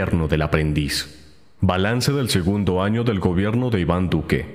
Del 0.00 0.40
aprendiz. 0.40 1.28
Balance 1.60 2.10
del 2.10 2.30
segundo 2.30 2.82
año 2.82 3.04
del 3.04 3.20
gobierno 3.20 3.68
de 3.68 3.80
Iván 3.80 4.08
Duque. 4.08 4.46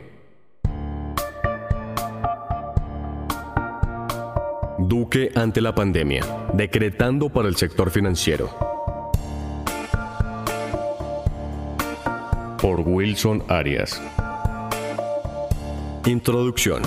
Duque 4.79 5.31
ante 5.35 5.61
la 5.61 5.75
pandemia, 5.75 6.25
decretando 6.53 7.29
para 7.29 7.47
el 7.47 7.55
sector 7.57 7.91
financiero. 7.91 8.49
Por 12.59 12.79
Wilson 12.79 13.43
Arias. 13.47 14.01
Introducción. 16.07 16.81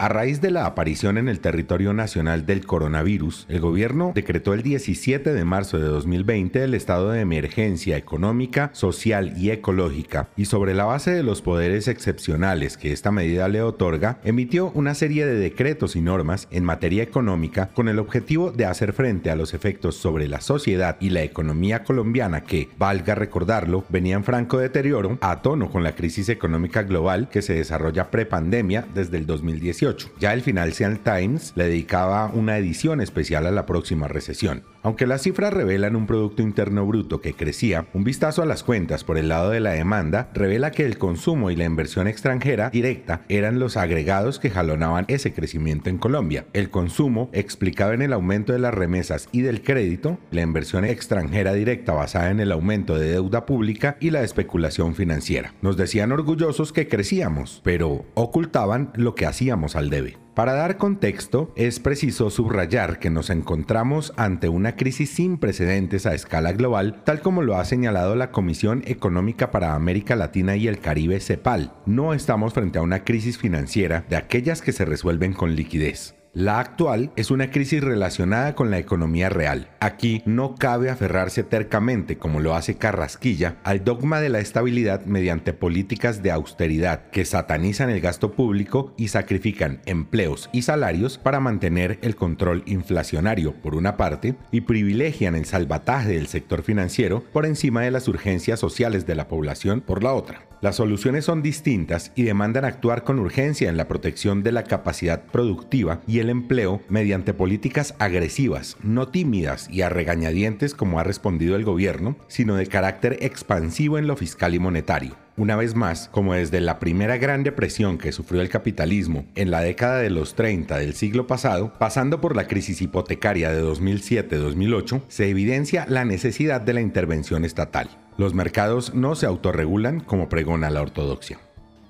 A 0.00 0.08
raíz 0.08 0.40
de 0.40 0.52
la 0.52 0.64
aparición 0.64 1.18
en 1.18 1.28
el 1.28 1.40
territorio 1.40 1.92
nacional 1.92 2.46
del 2.46 2.64
coronavirus, 2.64 3.46
el 3.48 3.58
gobierno 3.58 4.12
decretó 4.14 4.54
el 4.54 4.62
17 4.62 5.32
de 5.32 5.44
marzo 5.44 5.80
de 5.80 5.86
2020 5.86 6.62
el 6.62 6.74
estado 6.74 7.10
de 7.10 7.20
emergencia 7.20 7.96
económica, 7.96 8.70
social 8.74 9.32
y 9.36 9.50
ecológica, 9.50 10.28
y 10.36 10.44
sobre 10.44 10.74
la 10.74 10.84
base 10.84 11.10
de 11.10 11.24
los 11.24 11.42
poderes 11.42 11.88
excepcionales 11.88 12.76
que 12.76 12.92
esta 12.92 13.10
medida 13.10 13.48
le 13.48 13.60
otorga, 13.60 14.20
emitió 14.22 14.70
una 14.70 14.94
serie 14.94 15.26
de 15.26 15.34
decretos 15.34 15.96
y 15.96 16.00
normas 16.00 16.46
en 16.52 16.62
materia 16.62 17.02
económica 17.02 17.70
con 17.74 17.88
el 17.88 17.98
objetivo 17.98 18.52
de 18.52 18.66
hacer 18.66 18.92
frente 18.92 19.32
a 19.32 19.36
los 19.36 19.52
efectos 19.52 19.96
sobre 19.96 20.28
la 20.28 20.40
sociedad 20.40 20.96
y 21.00 21.10
la 21.10 21.24
economía 21.24 21.82
colombiana 21.82 22.44
que, 22.44 22.68
valga 22.78 23.16
recordarlo, 23.16 23.84
venía 23.88 24.14
en 24.14 24.22
franco 24.22 24.58
deterioro 24.58 25.18
a 25.22 25.42
tono 25.42 25.68
con 25.72 25.82
la 25.82 25.96
crisis 25.96 26.28
económica 26.28 26.84
global 26.84 27.28
que 27.28 27.42
se 27.42 27.54
desarrolla 27.54 28.12
prepandemia 28.12 28.86
desde 28.94 29.16
el 29.16 29.26
2018 29.26 29.87
ya 30.18 30.32
el 30.32 30.42
Financial 30.42 30.98
Times 31.00 31.52
le 31.56 31.64
dedicaba 31.64 32.26
una 32.26 32.58
edición 32.58 33.00
especial 33.00 33.46
a 33.46 33.50
la 33.50 33.66
próxima 33.66 34.08
recesión. 34.08 34.64
Aunque 34.88 35.06
las 35.06 35.20
cifras 35.20 35.52
revelan 35.52 35.96
un 35.96 36.06
Producto 36.06 36.40
Interno 36.40 36.86
Bruto 36.86 37.20
que 37.20 37.34
crecía, 37.34 37.88
un 37.92 38.04
vistazo 38.04 38.40
a 38.40 38.46
las 38.46 38.62
cuentas 38.62 39.04
por 39.04 39.18
el 39.18 39.28
lado 39.28 39.50
de 39.50 39.60
la 39.60 39.72
demanda 39.72 40.30
revela 40.32 40.70
que 40.70 40.86
el 40.86 40.96
consumo 40.96 41.50
y 41.50 41.56
la 41.56 41.66
inversión 41.66 42.08
extranjera 42.08 42.70
directa 42.70 43.20
eran 43.28 43.58
los 43.58 43.76
agregados 43.76 44.38
que 44.38 44.48
jalonaban 44.48 45.04
ese 45.08 45.34
crecimiento 45.34 45.90
en 45.90 45.98
Colombia. 45.98 46.46
El 46.54 46.70
consumo 46.70 47.28
explicado 47.34 47.92
en 47.92 48.00
el 48.00 48.14
aumento 48.14 48.54
de 48.54 48.60
las 48.60 48.72
remesas 48.72 49.28
y 49.30 49.42
del 49.42 49.62
crédito, 49.62 50.16
la 50.30 50.40
inversión 50.40 50.86
extranjera 50.86 51.52
directa 51.52 51.92
basada 51.92 52.30
en 52.30 52.40
el 52.40 52.50
aumento 52.50 52.96
de 52.96 53.10
deuda 53.10 53.44
pública 53.44 53.98
y 54.00 54.08
la 54.08 54.22
especulación 54.22 54.94
financiera. 54.94 55.52
Nos 55.60 55.76
decían 55.76 56.12
orgullosos 56.12 56.72
que 56.72 56.88
crecíamos, 56.88 57.60
pero 57.62 58.06
ocultaban 58.14 58.90
lo 58.94 59.14
que 59.14 59.26
hacíamos 59.26 59.76
al 59.76 59.90
debe. 59.90 60.16
Para 60.38 60.52
dar 60.52 60.76
contexto, 60.76 61.52
es 61.56 61.80
preciso 61.80 62.30
subrayar 62.30 63.00
que 63.00 63.10
nos 63.10 63.28
encontramos 63.28 64.12
ante 64.16 64.48
una 64.48 64.76
crisis 64.76 65.10
sin 65.10 65.36
precedentes 65.36 66.06
a 66.06 66.14
escala 66.14 66.52
global, 66.52 67.02
tal 67.02 67.22
como 67.22 67.42
lo 67.42 67.56
ha 67.56 67.64
señalado 67.64 68.14
la 68.14 68.30
Comisión 68.30 68.84
Económica 68.86 69.50
para 69.50 69.74
América 69.74 70.14
Latina 70.14 70.54
y 70.54 70.68
el 70.68 70.78
Caribe 70.78 71.18
CEPAL. 71.18 71.72
No 71.86 72.14
estamos 72.14 72.54
frente 72.54 72.78
a 72.78 72.82
una 72.82 73.02
crisis 73.02 73.36
financiera 73.36 74.04
de 74.08 74.14
aquellas 74.14 74.62
que 74.62 74.70
se 74.70 74.84
resuelven 74.84 75.32
con 75.32 75.56
liquidez. 75.56 76.14
La 76.38 76.60
actual 76.60 77.10
es 77.16 77.32
una 77.32 77.50
crisis 77.50 77.82
relacionada 77.82 78.54
con 78.54 78.70
la 78.70 78.78
economía 78.78 79.28
real. 79.28 79.70
Aquí 79.80 80.22
no 80.24 80.54
cabe 80.54 80.88
aferrarse 80.88 81.42
tercamente, 81.42 82.16
como 82.16 82.38
lo 82.38 82.54
hace 82.54 82.76
Carrasquilla, 82.76 83.56
al 83.64 83.82
dogma 83.82 84.20
de 84.20 84.28
la 84.28 84.38
estabilidad 84.38 85.04
mediante 85.04 85.52
políticas 85.52 86.22
de 86.22 86.30
austeridad 86.30 87.10
que 87.10 87.24
satanizan 87.24 87.90
el 87.90 88.00
gasto 88.00 88.30
público 88.30 88.94
y 88.96 89.08
sacrifican 89.08 89.80
empleos 89.84 90.48
y 90.52 90.62
salarios 90.62 91.18
para 91.18 91.40
mantener 91.40 91.98
el 92.02 92.14
control 92.14 92.62
inflacionario 92.66 93.54
por 93.54 93.74
una 93.74 93.96
parte 93.96 94.36
y 94.52 94.60
privilegian 94.60 95.34
el 95.34 95.44
salvataje 95.44 96.10
del 96.10 96.28
sector 96.28 96.62
financiero 96.62 97.24
por 97.32 97.46
encima 97.46 97.82
de 97.82 97.90
las 97.90 98.06
urgencias 98.06 98.60
sociales 98.60 99.08
de 99.08 99.16
la 99.16 99.26
población 99.26 99.80
por 99.80 100.04
la 100.04 100.12
otra. 100.12 100.48
Las 100.60 100.74
soluciones 100.74 101.24
son 101.24 101.40
distintas 101.40 102.10
y 102.16 102.24
demandan 102.24 102.64
actuar 102.64 103.04
con 103.04 103.20
urgencia 103.20 103.68
en 103.68 103.76
la 103.76 103.86
protección 103.86 104.42
de 104.42 104.50
la 104.50 104.64
capacidad 104.64 105.22
productiva 105.22 106.00
y 106.08 106.18
el 106.18 106.27
empleo 106.28 106.80
mediante 106.88 107.34
políticas 107.34 107.94
agresivas, 107.98 108.76
no 108.82 109.08
tímidas 109.08 109.68
y 109.70 109.82
a 109.82 109.88
regañadientes 109.88 110.74
como 110.74 110.98
ha 110.98 111.04
respondido 111.04 111.56
el 111.56 111.64
gobierno, 111.64 112.16
sino 112.28 112.56
de 112.56 112.66
carácter 112.66 113.18
expansivo 113.20 113.98
en 113.98 114.06
lo 114.06 114.16
fiscal 114.16 114.54
y 114.54 114.58
monetario. 114.58 115.16
Una 115.38 115.54
vez 115.54 115.76
más, 115.76 116.08
como 116.08 116.34
desde 116.34 116.60
la 116.60 116.80
primera 116.80 117.16
gran 117.16 117.44
depresión 117.44 117.96
que 117.96 118.10
sufrió 118.10 118.42
el 118.42 118.48
capitalismo 118.48 119.24
en 119.36 119.52
la 119.52 119.60
década 119.60 119.98
de 119.98 120.10
los 120.10 120.34
30 120.34 120.78
del 120.78 120.94
siglo 120.94 121.28
pasado, 121.28 121.72
pasando 121.78 122.20
por 122.20 122.34
la 122.34 122.48
crisis 122.48 122.82
hipotecaria 122.82 123.52
de 123.52 123.62
2007-2008, 123.62 125.02
se 125.06 125.28
evidencia 125.28 125.86
la 125.88 126.04
necesidad 126.04 126.60
de 126.60 126.74
la 126.74 126.80
intervención 126.80 127.44
estatal. 127.44 127.88
Los 128.16 128.34
mercados 128.34 128.94
no 128.94 129.14
se 129.14 129.26
autorregulan 129.26 130.00
como 130.00 130.28
pregona 130.28 130.70
la 130.70 130.82
ortodoxia. 130.82 131.38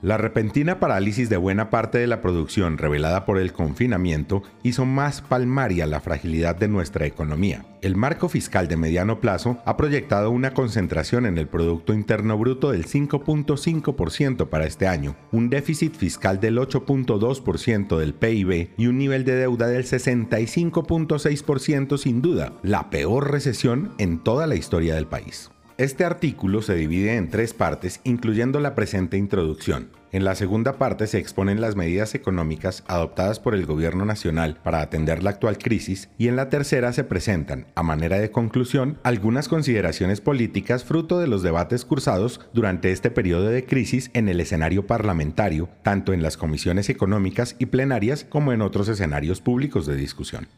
La 0.00 0.16
repentina 0.16 0.78
parálisis 0.78 1.28
de 1.28 1.36
buena 1.36 1.70
parte 1.70 1.98
de 1.98 2.06
la 2.06 2.20
producción 2.20 2.78
revelada 2.78 3.24
por 3.24 3.36
el 3.36 3.52
confinamiento 3.52 4.44
hizo 4.62 4.84
más 4.84 5.22
palmaria 5.22 5.86
la 5.86 6.00
fragilidad 6.00 6.54
de 6.54 6.68
nuestra 6.68 7.04
economía. 7.04 7.66
El 7.82 7.96
marco 7.96 8.28
fiscal 8.28 8.68
de 8.68 8.76
mediano 8.76 9.20
plazo 9.20 9.58
ha 9.64 9.76
proyectado 9.76 10.30
una 10.30 10.54
concentración 10.54 11.26
en 11.26 11.36
el 11.36 11.48
Producto 11.48 11.94
Interno 11.94 12.38
Bruto 12.38 12.70
del 12.70 12.86
5.5% 12.86 14.48
para 14.48 14.66
este 14.66 14.86
año, 14.86 15.16
un 15.32 15.50
déficit 15.50 15.96
fiscal 15.96 16.38
del 16.38 16.58
8.2% 16.58 17.98
del 17.98 18.14
PIB 18.14 18.70
y 18.76 18.86
un 18.86 18.98
nivel 18.98 19.24
de 19.24 19.34
deuda 19.34 19.66
del 19.66 19.82
65.6% 19.82 21.98
sin 21.98 22.22
duda, 22.22 22.52
la 22.62 22.88
peor 22.90 23.32
recesión 23.32 23.94
en 23.98 24.20
toda 24.20 24.46
la 24.46 24.54
historia 24.54 24.94
del 24.94 25.08
país. 25.08 25.50
Este 25.78 26.04
artículo 26.04 26.60
se 26.60 26.74
divide 26.74 27.14
en 27.14 27.30
tres 27.30 27.54
partes, 27.54 28.00
incluyendo 28.02 28.58
la 28.58 28.74
presente 28.74 29.16
introducción. 29.16 29.90
En 30.10 30.24
la 30.24 30.34
segunda 30.34 30.76
parte 30.76 31.06
se 31.06 31.18
exponen 31.18 31.60
las 31.60 31.76
medidas 31.76 32.16
económicas 32.16 32.82
adoptadas 32.88 33.38
por 33.38 33.54
el 33.54 33.64
Gobierno 33.64 34.04
Nacional 34.04 34.58
para 34.64 34.80
atender 34.80 35.22
la 35.22 35.30
actual 35.30 35.56
crisis 35.56 36.08
y 36.18 36.26
en 36.26 36.34
la 36.34 36.48
tercera 36.48 36.92
se 36.92 37.04
presentan, 37.04 37.68
a 37.76 37.84
manera 37.84 38.18
de 38.18 38.32
conclusión, 38.32 38.98
algunas 39.04 39.46
consideraciones 39.46 40.20
políticas 40.20 40.82
fruto 40.82 41.20
de 41.20 41.28
los 41.28 41.44
debates 41.44 41.84
cursados 41.84 42.40
durante 42.52 42.90
este 42.90 43.12
periodo 43.12 43.46
de 43.46 43.64
crisis 43.64 44.10
en 44.14 44.28
el 44.28 44.40
escenario 44.40 44.84
parlamentario, 44.84 45.68
tanto 45.84 46.12
en 46.12 46.24
las 46.24 46.36
comisiones 46.36 46.88
económicas 46.88 47.54
y 47.60 47.66
plenarias 47.66 48.24
como 48.24 48.52
en 48.52 48.62
otros 48.62 48.88
escenarios 48.88 49.40
públicos 49.40 49.86
de 49.86 49.94
discusión. 49.94 50.48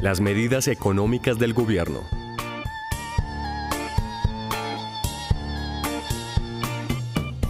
Las 0.00 0.20
medidas 0.20 0.68
económicas 0.68 1.40
del 1.40 1.54
gobierno. 1.54 2.27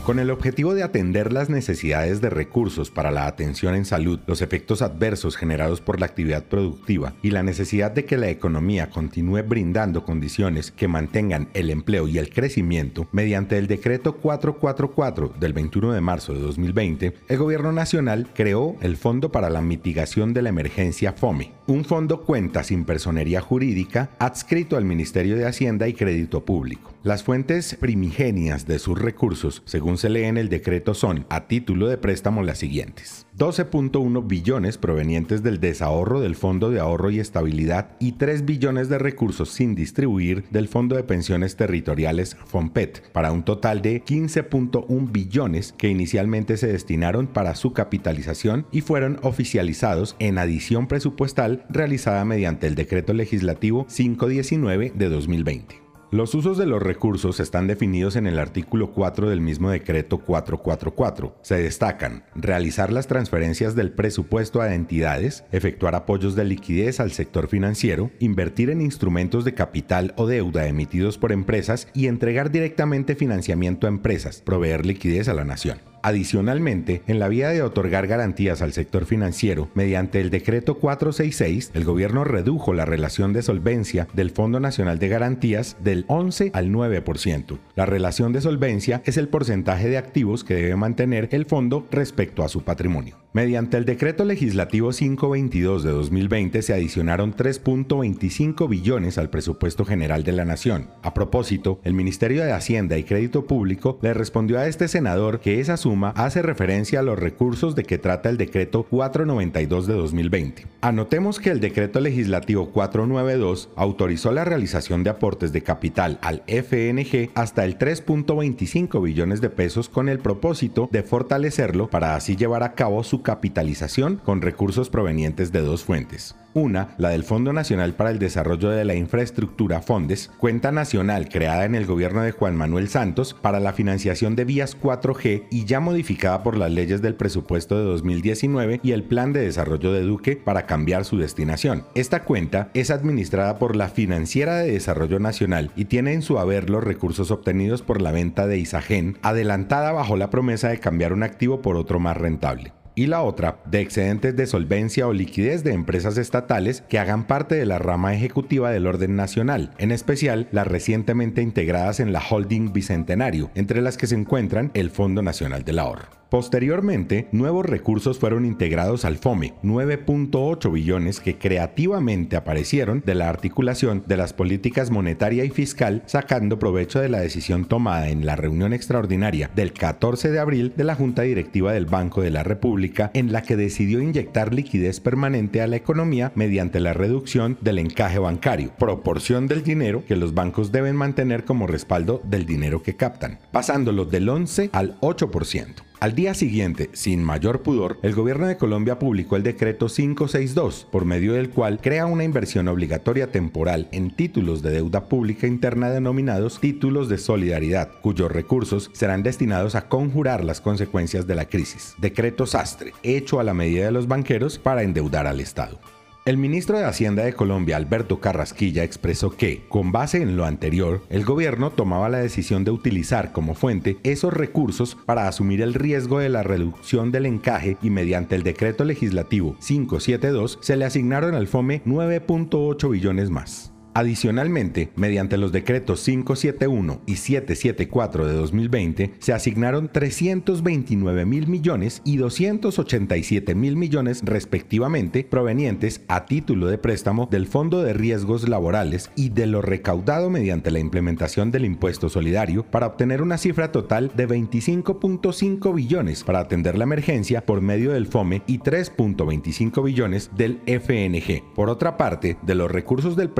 Con 0.09 0.19
el 0.19 0.31
objetivo 0.31 0.73
de 0.73 0.83
atender 0.83 1.35
las 1.35 1.51
necesidades 1.51 2.23
de 2.23 2.31
recursos 2.31 2.91
para 2.91 3.11
la 3.11 3.27
atención 3.27 3.75
en 3.75 3.85
salud, 3.85 4.19
los 4.27 4.41
efectos 4.41 4.81
adversos 4.81 5.37
generados 5.37 5.83
por 5.83 6.01
la 6.01 6.07
actividad 6.07 6.45
productiva 6.45 7.13
y 7.21 7.31
la 7.31 7.43
necesidad 7.43 7.91
de 7.91 8.07
que 8.07 8.17
la 8.17 8.31
economía 8.31 8.89
continúe 8.89 9.43
brindando 9.43 10.05
condiciones 10.05 10.71
que 10.71 10.89
mantengan 10.89 11.51
el 11.53 11.69
empleo 11.69 12.09
y 12.09 12.17
el 12.17 12.31
crecimiento, 12.31 13.07
mediante 13.13 13.59
el 13.59 13.67
decreto 13.67 14.17
444 14.17 15.35
del 15.39 15.53
21 15.53 15.93
de 15.93 16.01
marzo 16.01 16.33
de 16.33 16.41
2020, 16.41 17.15
el 17.29 17.37
Gobierno 17.37 17.73
Nacional 17.73 18.29
creó 18.35 18.77
el 18.81 18.97
Fondo 18.97 19.31
para 19.31 19.51
la 19.51 19.61
Mitigación 19.61 20.33
de 20.33 20.41
la 20.41 20.49
Emergencia 20.49 21.13
FOME, 21.13 21.53
un 21.67 21.85
fondo 21.85 22.23
cuenta 22.23 22.65
sin 22.65 22.87
personería 22.87 23.43
jurídica 23.43 24.09
adscrito 24.19 24.79
al 24.79 24.87
Ministerio 24.87 25.37
de 25.37 25.45
Hacienda 25.45 25.87
y 25.87 25.93
Crédito 25.93 26.47
Público. 26.47 26.95
Las 27.03 27.23
fuentes 27.23 27.77
primigenias 27.79 28.67
de 28.67 28.79
sus 28.79 28.99
recursos, 28.99 29.63
según 29.67 29.98
se 29.99 30.09
lee 30.09 30.25
en 30.25 30.39
el 30.39 30.49
decreto, 30.49 30.95
son, 30.95 31.27
a 31.29 31.47
título 31.47 31.89
de 31.89 31.99
préstamo, 31.99 32.43
las 32.43 32.59
siguientes. 32.59 33.27
12.1 33.37 34.27
billones 34.27 34.79
provenientes 34.79 35.43
del 35.43 35.61
desahorro 35.61 36.21
del 36.21 36.35
Fondo 36.35 36.71
de 36.71 36.81
Ahorro 36.81 37.11
y 37.11 37.21
Estabilidad 37.21 37.97
y 38.01 38.13
3 38.13 38.45
billones 38.45 38.89
de 38.89 38.99
recursos 38.99 39.51
sin 39.51 39.75
distribuir 39.75 40.45
del 40.51 40.67
Fondo 40.67 40.97
de 40.97 41.05
Pensiones 41.05 41.55
Territoriales 41.57 42.37
FOMPET, 42.47 43.13
para 43.13 43.31
un 43.31 43.45
total 43.45 43.81
de 43.81 44.03
15.1 44.03 45.13
billones 45.13 45.73
que 45.79 45.89
inicialmente 45.89 46.57
se 46.57 46.67
destinaron 46.67 47.29
para 47.29 47.55
su 47.55 47.73
capitalización 47.73 48.67
y 48.73 48.81
fueron 48.81 49.21
oficializados 49.23 50.17
en 50.19 50.39
adición 50.39 50.89
presupuestal 50.89 51.65
realizada 51.69 52.25
mediante 52.25 52.67
el 52.67 52.75
Decreto 52.75 53.13
Legislativo 53.13 53.87
519 53.87 54.93
de 54.97 55.09
2020. 55.09 55.88
Los 56.11 56.35
usos 56.35 56.57
de 56.57 56.65
los 56.65 56.83
recursos 56.83 57.39
están 57.39 57.67
definidos 57.67 58.17
en 58.17 58.27
el 58.27 58.39
artículo 58.39 58.93
4 58.93 59.29
del 59.29 59.43
mismo 59.43 59.69
decreto 59.69 60.17
444. 60.17 61.37
Se 61.43 61.57
destacan 61.57 62.25
realizar 62.35 62.91
las 62.91 63.07
transferencias 63.07 63.75
del 63.75 63.93
presupuesto 63.93 64.63
a 64.63 64.75
entidades, 64.75 65.45
efectuar 65.53 65.95
apoyos 65.95 66.35
de 66.35 66.45
liquidez 66.45 66.99
al 67.01 67.13
sector 67.13 67.49
financiero, 67.49 68.11
invertir 68.21 68.71
en 68.71 68.81
instrumentos 68.81 69.45
de 69.45 69.53
capital 69.53 70.15
o 70.17 70.27
deuda 70.27 70.67
emitidos 70.67 71.19
por 71.19 71.31
empresas 71.31 71.89
y 71.93 72.07
entregar 72.07 72.51
directamente 72.51 73.15
financiamiento 73.15 73.87
a 73.87 73.91
empresas, 73.91 74.41
proveer 74.41 74.87
liquidez 74.87 75.29
a 75.29 75.35
la 75.35 75.45
nación. 75.45 75.79
Adicionalmente, 76.09 77.03
en 77.07 77.19
la 77.19 77.29
vía 77.29 77.51
de 77.51 77.61
otorgar 77.61 78.07
garantías 78.07 78.63
al 78.63 78.73
sector 78.73 79.05
financiero, 79.05 79.69
mediante 79.75 80.23
el 80.23 80.31
decreto 80.31 80.79
466, 80.79 81.73
el 81.75 81.85
gobierno 81.85 82.25
redujo 82.25 82.73
la 82.73 82.87
relación 82.87 83.35
de 83.35 83.43
solvencia 83.43 84.09
del 84.15 84.31
Fondo 84.31 84.59
Nacional 84.59 84.99
de 84.99 85.09
Garantías 85.09 85.77
del 85.85 86.07
11 86.09 86.53
al 86.55 86.71
9%. 86.71 87.59
La 87.77 87.85
relación 87.85 88.33
de 88.33 88.41
solvencia 88.41 89.03
es 89.05 89.19
el 89.19 89.29
porcentaje 89.29 89.91
de 89.91 89.99
activos 89.99 90.45
que 90.45 90.55
debe 90.55 90.77
mantener 90.77 91.29
el 91.33 91.45
fondo 91.45 91.87
respecto 91.91 92.43
a 92.43 92.49
su 92.49 92.63
patrimonio. 92.63 93.19
Mediante 93.35 93.77
el 93.77 93.85
decreto 93.85 94.25
legislativo 94.25 94.91
522 94.91 95.85
de 95.85 95.91
2020 95.91 96.63
se 96.63 96.73
adicionaron 96.73 97.37
3.25 97.37 98.67
billones 98.67 99.19
al 99.19 99.29
presupuesto 99.29 99.85
general 99.85 100.25
de 100.25 100.33
la 100.33 100.47
Nación. 100.47 100.89
A 101.03 101.13
propósito, 101.13 101.79
el 101.85 101.93
Ministerio 101.93 102.43
de 102.43 102.53
Hacienda 102.53 102.97
y 102.97 103.05
Crédito 103.05 103.47
Público 103.47 103.99
le 104.01 104.15
respondió 104.15 104.59
a 104.59 104.67
este 104.67 104.89
senador 104.89 105.41
que 105.41 105.61
esa 105.61 105.77
suma 105.77 105.98
hace 106.05 106.43
referencia 106.43 107.01
a 107.01 107.03
los 107.03 107.19
recursos 107.19 107.75
de 107.75 107.85
que 107.85 107.99
trata 107.99 108.29
el 108.29 108.37
decreto 108.37 108.85
492 108.85 109.87
de 109.87 109.95
2020. 109.95 110.67
Anotemos 110.81 111.41
que 111.41 111.51
el 111.51 111.61
decreto 111.61 112.01
legislativo 112.01 112.71
492 112.71 113.71
autorizó 113.77 114.33
la 114.33 114.45
realización 114.45 115.05
de 115.05 115.11
aportes 115.11 115.53
de 115.53 115.63
capital 115.63 116.19
al 116.23 116.43
FNG 116.47 117.31
hasta 117.35 117.65
el 117.65 117.79
3.25 117.79 119.03
billones 119.03 119.41
de 119.41 119.51
pesos 119.51 119.89
con 119.89 120.09
el 120.09 120.19
propósito 120.19 120.89
de 120.93 121.03
fortalecerlo 121.03 121.89
para 121.89 122.15
así 122.15 122.37
llevar 122.37 122.63
a 122.63 122.75
cabo 122.75 123.03
su 123.05 123.23
capitalización 123.23 124.21
con 124.25 124.43
recursos 124.43 124.91
provenientes 124.91 125.53
de 125.53 125.61
dos 125.61 125.85
fuentes. 125.85 126.35
Una, 126.55 126.95
la 126.97 127.11
del 127.11 127.25
Fondo 127.25 127.53
Nacional 127.53 127.95
para 127.95 128.11
el 128.11 128.19
Desarrollo 128.19 128.71
de 128.71 128.85
la 128.85 128.95
Infraestructura 128.95 129.83
Fondes, 129.83 130.31
cuenta 130.39 130.73
nacional 130.73 131.29
creada 131.29 131.67
en 131.67 131.75
el 131.75 131.85
gobierno 131.85 132.23
de 132.23 132.33
Juan 132.33 132.57
Manuel 132.57 132.89
Santos 132.89 133.35
para 133.35 133.61
la 133.61 133.75
financiación 133.75 134.35
de 134.35 134.45
vías 134.45 134.77
4G 134.81 135.45
y 135.51 135.67
ya 135.67 135.81
modificada 135.81 136.43
por 136.43 136.57
las 136.57 136.73
leyes 136.73 137.03
del 137.03 137.15
presupuesto 137.17 137.77
de 137.79 137.85
2019 137.85 138.81
y 138.83 138.93
el 138.93 139.05
Plan 139.05 139.33
de 139.33 139.41
Desarrollo 139.41 139.93
de 139.93 140.03
Duque 140.03 140.37
para 140.37 140.65
cambiar 140.67 141.05
su 141.05 141.19
destinación. 141.19 141.85
Esta 141.95 142.25
cuenta 142.25 142.71
es 142.73 142.91
administrada 142.91 143.59
por 143.59 143.77
la 143.77 143.89
Financiera 143.89 144.57
de 144.57 144.73
Desarrollo 144.73 145.21
Nacional 145.21 145.71
y 145.77 145.85
tiene 145.85 146.15
en 146.15 146.23
su 146.23 146.39
haber 146.39 146.71
los 146.71 146.83
recursos 146.83 147.31
obtenidos 147.31 147.83
por 147.83 148.01
la 148.01 148.11
venta 148.11 148.47
de 148.47 148.59
Isagen, 148.59 149.19
adelantada 149.23 149.93
bajo 149.93 150.17
la 150.17 150.31
promesa 150.31 150.69
de 150.69 150.81
cambiar 150.81 151.13
un 151.13 151.23
activo 151.23 151.61
por 151.61 151.77
otro 151.77 152.01
más 152.01 152.17
rentable 152.17 152.73
y 152.99 153.07
la 153.07 153.23
otra 153.23 153.61
de 153.65 153.81
excedentes 153.81 154.35
de 154.35 154.49
solvencia 154.49 155.07
o 155.07 155.13
liquidez 155.13 155.63
de 155.63 155.73
empresas 155.73 156.19
estatales 156.19 156.83
que 156.89 156.99
hagan 156.99 157.29
parte 157.29 157.55
de 157.55 157.65
la 157.65 157.79
rama 157.79 158.13
ejecutiva 158.13 158.73
del 158.73 158.89
orden 158.89 159.15
nacional, 159.15 159.71
en 159.79 159.93
especial 159.93 160.49
las 160.51 160.67
recientemente 160.67 161.41
integradas 161.41 162.01
en 162.01 162.13
la 162.13 162.21
holding 162.29 162.73
Bicentenario, 162.73 163.53
entre 163.55 163.83
las 163.83 163.97
que 163.97 164.09
se 164.09 164.17
encuentran 164.17 164.73
el 164.75 164.91
Fondo 164.91 165.23
Nacional 165.23 165.65
del 165.65 165.79
Ahorro. 165.79 166.09
Posteriormente, 166.31 167.27
nuevos 167.33 167.65
recursos 167.65 168.19
fueron 168.19 168.45
integrados 168.45 169.07
al 169.07 169.17
FOME, 169.17 169.55
9.8 169.63 170.71
billones 170.71 171.21
que 171.21 171.39
creativamente 171.39 172.37
aparecieron 172.37 173.03
de 173.07 173.15
la 173.15 173.31
articulación 173.31 174.05
de 174.07 174.19
las 174.19 174.35
políticas 174.35 174.91
monetaria 174.91 175.45
y 175.47 175.51
fiscal, 175.51 176.03
sacando 176.05 176.59
provecho 176.59 177.01
de 177.01 177.09
la 177.09 177.21
decisión 177.21 177.65
tomada 177.65 178.11
en 178.11 178.27
la 178.27 178.37
reunión 178.37 178.75
extraordinaria 178.75 179.51
del 179.55 179.73
14 179.73 180.31
de 180.31 180.39
abril 180.39 180.75
de 180.77 180.85
la 180.85 180.95
Junta 180.95 181.23
Directiva 181.23 181.73
del 181.73 181.87
Banco 181.87 182.21
de 182.21 182.31
la 182.31 182.43
República, 182.43 183.11
en 183.15 183.33
la 183.33 183.43
que 183.43 183.57
decidió 183.57 184.03
inyectar 184.03 184.53
liquidez 184.53 185.01
permanente 185.01 185.63
a 185.63 185.67
la 185.67 185.77
economía 185.77 186.33
mediante 186.35 186.79
la 186.81 186.93
reducción 186.93 187.57
del 187.63 187.79
encaje 187.79 188.19
bancario, 188.19 188.73
proporción 188.79 189.47
del 189.47 189.63
dinero 189.63 190.05
que 190.07 190.17
los 190.17 190.35
bancos 190.35 190.73
deben 190.73 190.95
mantener 190.95 191.47
como 191.47 191.67
respaldo 191.67 192.21
del 192.25 192.45
dinero 192.45 192.83
que 192.83 192.97
captan, 192.97 193.39
pasándolo 193.51 194.05
del 194.05 194.29
11 194.29 194.69
al 194.75 195.01
8%. 195.01 195.88
Al 196.01 196.15
día 196.15 196.33
siguiente, 196.33 196.91
sin 196.93 197.25
mayor 197.25 197.63
pudor, 197.63 197.99
el 198.03 198.15
gobierno 198.15 198.47
de 198.47 198.57
Colombia 198.57 199.01
publicó 199.01 199.35
el 199.35 199.43
decreto 199.43 199.89
562, 199.89 200.87
por 200.93 201.05
medio 201.05 201.33
del 201.33 201.51
cual 201.51 201.81
crea 201.81 202.07
una 202.07 202.23
inversión 202.23 202.69
obligatoria 202.69 203.33
temporal 203.33 203.89
en 203.91 204.15
títulos 204.15 204.63
de 204.63 204.71
deuda 204.71 205.09
pública 205.09 205.49
interna 205.49 205.91
denominados 205.91 206.61
títulos 206.61 207.09
de 207.09 207.19
solidaridad, 207.19 207.91
cuyos 208.01 208.31
recursos 208.31 208.91
serán 208.93 209.25
destinados 209.25 209.75
a 209.75 209.89
conjurar 209.89 210.45
las 210.45 210.61
consecuencias 210.61 211.27
de 211.27 211.35
la 211.35 211.47
crisis. 211.47 211.97
Decreto 211.99 212.47
sastre, 212.47 212.93
hecho 213.03 213.41
a 213.41 213.45
la 213.45 213.55
medida 213.55 213.87
de 213.87 213.93
los 213.93 214.07
banqueros 214.07 214.61
para 214.61 214.85
endeudar 214.85 215.27
al 215.27 215.41
Estado. 215.41 215.81
El 216.29 216.37
ministro 216.37 216.77
de 216.77 216.85
Hacienda 216.85 217.25
de 217.25 217.33
Colombia, 217.33 217.79
Alberto 217.79 218.21
Carrasquilla, 218.21 218.85
expresó 218.85 219.31
que, 219.31 219.65
con 219.71 219.93
base 219.93 220.21
en 220.21 220.37
lo 220.37 220.45
anterior, 220.45 221.03
el 221.09 221.25
gobierno 221.25 221.71
tomaba 221.71 222.11
la 222.11 222.19
decisión 222.19 222.65
de 222.65 222.71
utilizar 222.71 223.33
como 223.33 223.55
fuente 223.55 223.97
esos 224.03 224.35
recursos 224.35 224.95
para 225.07 225.27
asumir 225.27 225.63
el 225.63 225.73
riesgo 225.73 226.19
de 226.19 226.29
la 226.29 226.43
reducción 226.43 227.13
del 227.13 227.25
encaje 227.25 227.79
y 227.81 227.89
mediante 227.89 228.35
el 228.35 228.43
decreto 228.43 228.85
legislativo 228.85 229.57
572 229.67 230.59
se 230.61 230.77
le 230.77 230.85
asignaron 230.85 231.35
al 231.35 231.49
FOME 231.49 231.81
9.8 231.87 232.91
billones 232.91 233.31
más. 233.31 233.73
Adicionalmente, 233.99 234.91
mediante 234.95 235.37
los 235.39 235.51
decretos 235.51 236.05
571 236.05 237.01
y 237.05 237.17
774 237.17 238.29
de 238.29 238.33
2020, 238.33 239.15
se 239.19 239.33
asignaron 239.33 239.89
329 239.89 241.27
mil 241.27 241.49
millones 241.49 242.01
y 242.05 242.17
287 242.19 243.57
mil 243.57 243.75
millones 243.75 244.21
respectivamente 244.25 245.27
provenientes 245.29 246.03
a 246.07 246.27
título 246.27 246.69
de 246.69 246.79
préstamo 246.79 247.27
del 247.29 247.49
Fondo 247.49 247.83
de 247.83 247.93
Riesgos 247.93 248.49
Laborales 248.49 249.11
y 249.17 249.31
de 249.31 249.49
lo 249.49 249.63
recaudado 249.63 250.31
mediante 250.31 250.71
la 250.71 250.79
implementación 250.79 251.51
del 251.51 251.65
impuesto 251.65 252.09
solidario 252.09 252.63
para 252.63 252.87
obtener 252.87 253.21
una 253.21 253.37
cifra 253.37 253.73
total 253.73 254.13
de 254.15 254.29
25.5 254.29 255.75
billones 255.75 256.23
para 256.23 256.39
atender 256.39 256.79
la 256.79 256.85
emergencia 256.85 257.45
por 257.45 257.61
medio 257.63 257.91
del 257.91 258.07
FOME 258.07 258.45
y 258.47 258.61
3.25 258.61 259.83
billones 259.83 260.31
del 260.37 260.61
FNG. 260.67 261.43
Por 261.57 261.69
otra 261.69 261.97
parte, 261.97 262.37
de 262.43 262.55
los 262.55 262.71
recursos 262.71 263.17
del 263.17 263.31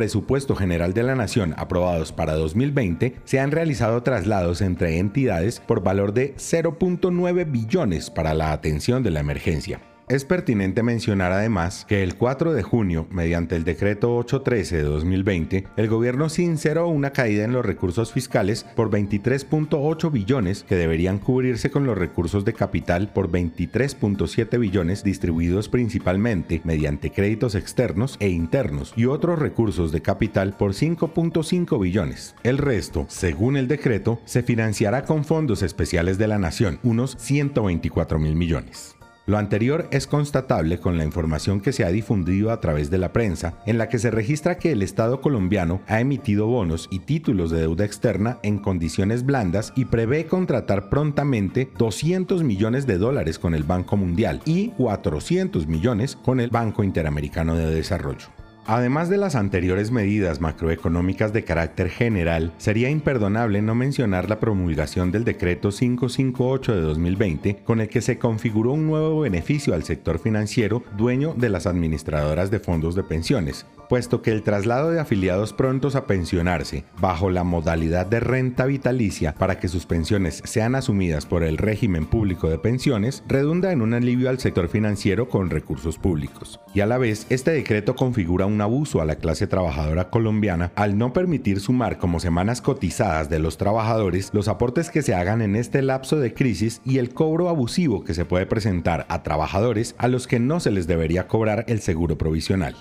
General 0.57 0.95
de 0.95 1.03
la 1.03 1.15
Nación 1.15 1.55
aprobados 1.57 2.13
para 2.13 2.35
2020, 2.35 3.17
se 3.25 3.41
han 3.41 3.51
realizado 3.51 4.03
traslados 4.03 4.61
entre 4.61 4.99
entidades 4.99 5.61
por 5.61 5.83
valor 5.83 6.13
de 6.13 6.35
0.9 6.37 7.51
billones 7.51 8.11
para 8.11 8.35
la 8.35 8.53
atención 8.53 9.03
de 9.03 9.11
la 9.11 9.21
emergencia. 9.21 9.81
Es 10.09 10.25
pertinente 10.25 10.83
mencionar 10.83 11.33
además 11.33 11.85
que 11.87 12.03
el 12.03 12.15
4 12.15 12.55
de 12.55 12.63
junio, 12.63 13.07
mediante 13.11 13.57
el 13.57 13.65
decreto 13.65 14.17
813 14.17 14.79
de 14.79 14.83
2020, 14.85 15.65
el 15.77 15.89
gobierno 15.89 16.31
sinceró 16.31 16.89
una 16.89 17.11
caída 17.13 17.45
en 17.45 17.53
los 17.53 17.67
recursos 17.67 18.11
fiscales 18.11 18.65
por 18.75 18.91
23.8 18.91 20.11
billones 20.11 20.65
que 20.67 20.77
deberían 20.77 21.19
cubrirse 21.19 21.71
con 21.71 21.85
los 21.85 21.99
recursos 21.99 22.47
de 22.47 22.55
capital 22.55 23.13
por 23.13 23.31
23.7 23.31 24.59
billones 24.59 25.05
distribuidos 25.05 25.69
principalmente 25.69 26.63
mediante 26.65 27.11
créditos 27.11 27.55
externos 27.55 28.17
e 28.19 28.31
internos 28.31 28.95
y 28.97 29.05
otros 29.05 29.39
recursos 29.39 29.93
de 29.93 30.01
capital 30.01 30.57
por 30.57 30.73
5.5 30.73 31.79
billones. 31.79 32.35
El 32.45 32.57
resto, 32.57 33.05
según 33.09 33.59
el 33.59 33.69
decreto, 33.69 34.21
se 34.25 34.43
financiará 34.43 35.05
con 35.05 35.27
fondos 35.27 35.63
especiales 35.63 36.17
de 36.17 36.29
la 36.29 36.39
nación, 36.39 36.79
unos 36.83 37.15
124 37.19 38.19
mil 38.19 38.37
millones. 38.37 38.98
Lo 39.29 39.37
anterior 39.37 39.87
es 39.91 40.07
constatable 40.07 40.79
con 40.79 40.97
la 40.97 41.05
información 41.05 41.61
que 41.61 41.75
se 41.75 41.85
ha 41.85 41.91
difundido 41.91 42.51
a 42.51 42.61
través 42.63 42.89
de 42.89 42.97
la 42.97 43.13
prensa, 43.13 43.59
en 43.67 43.77
la 43.77 43.91
que 43.91 43.99
se 43.99 44.11
registra 44.11 44.57
que 44.57 44.73
el 44.73 44.83
Estado 44.83 45.21
colombiano 45.21 45.83
ha 45.87 46.01
emitido 46.01 46.47
bonos 46.47 46.89
y 46.91 47.01
títulos 47.01 47.51
de 47.51 47.61
deuda 47.61 47.85
externa 47.85 48.39
en 48.43 48.59
condiciones 48.59 49.27
blandas 49.27 49.75
y 49.77 49.85
prevé 49.85 50.25
contratar 50.25 50.89
prontamente 50.89 51.71
200 51.77 52.43
millones 52.43 52.87
de 52.87 52.97
dólares 52.97 53.39
con 53.39 53.55
el 53.55 53.65
Banco 53.65 53.99
Mundial 53.99 54.41
y 54.47 54.69
400 54.79 55.67
millones 55.67 56.17
con 56.17 56.41
el 56.41 56.49
Banco 56.49 56.83
Interamericano 56.83 57.55
de 57.55 57.67
Desarrollo. 57.67 58.38
Además 58.71 59.09
de 59.09 59.17
las 59.17 59.35
anteriores 59.35 59.91
medidas 59.91 60.43
macroeconómicas 60.43 61.33
de 61.33 61.43
carácter 61.43 61.89
general, 61.89 62.53
sería 62.59 62.91
imperdonable 62.91 63.63
no 63.63 63.75
mencionar 63.75 64.29
la 64.29 64.41
promulgación 64.41 65.11
del 65.11 65.25
decreto 65.25 65.71
558 65.71 66.75
de 66.75 66.81
2020, 66.83 67.63
con 67.65 67.81
el 67.81 67.89
que 67.89 68.03
se 68.03 68.19
configuró 68.19 68.73
un 68.73 68.87
nuevo 68.87 69.21
beneficio 69.21 69.73
al 69.73 69.85
sector 69.85 70.19
financiero 70.19 70.83
dueño 70.99 71.33
de 71.35 71.49
las 71.49 71.67
administradoras 71.67 72.51
de 72.51 72.61
fondos 72.61 72.95
de 72.95 73.05
pensiones, 73.05 73.65
puesto 73.89 74.23
que 74.23 74.31
el 74.31 74.43
traslado 74.43 74.91
de 74.91 75.01
afiliados 75.01 75.53
prontos 75.53 75.97
a 75.97 76.07
pensionarse 76.07 76.85
bajo 77.01 77.31
la 77.31 77.45
modalidad 77.45 78.07
de 78.07 78.21
renta 78.21 78.67
vitalicia 78.67 79.35
para 79.35 79.59
que 79.59 79.69
sus 79.69 79.87
pensiones 79.87 80.43
sean 80.45 80.75
asumidas 80.75 81.27
por 81.27 81.43
el 81.43 81.59
régimen 81.59 82.07
público 82.07 82.49
de 82.49 82.59
pensiones 82.59 83.23
redunda 83.27 83.73
en 83.73 83.83
un 83.83 83.95
alivio 83.95 84.29
al 84.29 84.39
sector 84.39 84.69
financiero 84.69 85.29
con 85.29 85.51
recursos 85.51 85.99
públicos. 85.99 86.61
Y 86.75 86.81
a 86.81 86.87
la 86.87 86.99
vez, 86.99 87.27
este 87.31 87.51
decreto 87.51 87.97
configura 87.97 88.47
un 88.47 88.61
abuso 88.61 89.01
a 89.01 89.05
la 89.05 89.17
clase 89.17 89.47
trabajadora 89.47 90.11
colombiana 90.11 90.73
al 90.75 90.99
no 90.99 91.13
permitir 91.13 91.61
sumar 91.61 91.99
como 91.99 92.21
semanas 92.21 92.61
cotizadas 92.61 93.31
de 93.31 93.39
los 93.39 93.59
trabajadores 93.59 94.31
los 94.33 94.49
aportes 94.49 94.91
que 94.91 95.03
se 95.03 95.15
hagan 95.15 95.43
en 95.43 95.57
este 95.57 95.83
lapso 95.83 96.19
de 96.19 96.35
crisis 96.35 96.81
y 96.85 96.99
el 96.99 97.15
cobro 97.15 97.49
abusivo 97.49 98.05
que 98.05 98.15
se 98.15 98.25
puede 98.25 98.47
presentar 98.47 99.07
a 99.09 99.23
trabajadores 99.23 99.95
a 99.99 100.09
los 100.09 100.27
que 100.27 100.41
no 100.41 100.61
se 100.61 100.71
les 100.71 100.87
debería 100.87 101.27
cobrar 101.27 101.65
el 101.69 101.81
seguro 101.81 102.19
provisional. 102.19 102.77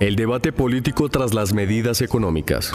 El 0.00 0.16
debate 0.16 0.52
político 0.52 1.08
tras 1.08 1.34
las 1.34 1.52
medidas 1.54 2.02
económicas. 2.02 2.72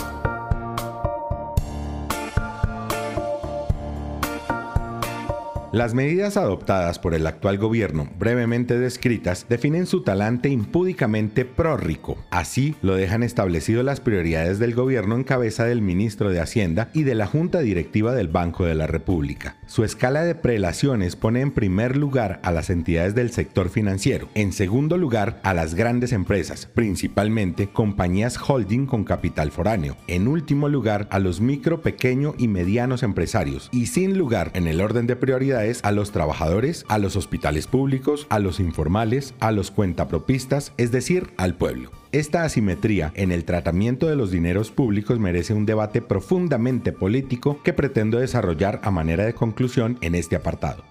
Las 5.72 5.94
medidas 5.94 6.36
adoptadas 6.36 6.98
por 6.98 7.14
el 7.14 7.28
actual 7.28 7.60
gobierno, 7.60 8.10
brevemente 8.18 8.80
descritas, 8.80 9.46
definen 9.50 9.86
su 9.86 10.02
talante 10.02 10.50
impúdicamente 10.50 11.46
prórrico. 11.46 12.18
Así 12.32 12.74
lo 12.82 12.96
dejan 12.96 13.22
establecido 13.22 13.84
las 13.84 14.00
prioridades 14.00 14.58
del 14.58 14.74
gobierno 14.74 15.16
en 15.16 15.24
cabeza 15.24 15.66
del 15.66 15.84
ministro 15.84 16.32
de 16.32 16.40
Hacienda 16.40 16.90
y 16.96 17.04
de 17.04 17.14
la 17.14 17.28
Junta 17.28 17.60
Directiva 17.60 18.16
del 18.16 18.30
Banco 18.30 18.66
de 18.66 18.74
la 18.74 18.88
República. 18.88 19.58
Su 19.68 19.84
escala 19.84 20.24
de 20.24 20.34
prelaciones 20.34 21.16
pone 21.16 21.42
en 21.42 21.52
primer 21.52 21.98
lugar 21.98 22.40
a 22.42 22.52
las 22.52 22.72
entidades 22.72 23.14
del 23.14 23.30
sector 23.30 23.70
financiero, 23.70 24.28
en 24.34 24.54
segundo 24.54 24.98
lugar 24.98 25.40
a 25.44 25.54
las 25.54 25.76
grandes 25.76 26.14
empresas, 26.14 26.66
principalmente 26.66 27.70
compañías 27.70 28.40
holding 28.40 28.88
con 28.88 29.04
capital 29.04 29.52
foráneo, 29.52 29.98
en 30.08 30.28
último 30.28 30.68
lugar 30.68 31.08
a 31.12 31.20
los 31.20 31.42
micro, 31.42 31.84
pequeño 31.84 32.34
y 32.40 32.48
medianos 32.48 33.04
empresarios, 33.04 33.70
y 33.72 33.86
sin 33.86 34.18
lugar 34.18 34.50
en 34.56 34.66
el 34.66 34.82
orden 34.82 35.06
de 35.06 35.16
prioridades 35.16 35.59
a 35.84 35.92
los 35.92 36.12
trabajadores, 36.12 36.86
a 36.88 36.98
los 36.98 37.16
hospitales 37.16 37.68
públicos, 37.68 38.28
a 38.30 38.40
los 38.40 38.60
informales, 38.60 39.34
a 39.40 39.52
los 39.52 39.72
cuentapropistas, 39.72 40.72
es 40.78 40.92
decir, 40.92 41.32
al 41.38 41.56
pueblo. 41.56 41.92
Esta 42.12 42.44
asimetría 42.44 43.12
en 43.16 43.32
el 43.32 43.44
tratamiento 43.44 44.08
de 44.08 44.16
los 44.16 44.32
dineros 44.32 44.72
públicos 44.72 45.20
merece 45.20 45.54
un 45.54 45.66
debate 45.66 46.02
profundamente 46.02 46.92
político 46.92 47.62
que 47.62 47.74
pretendo 47.74 48.20
desarrollar 48.20 48.80
a 48.84 48.92
manera 48.92 49.26
de 49.26 49.34
conclusión 49.34 49.98
en 50.02 50.16
este 50.16 50.36
apartado. 50.36 50.84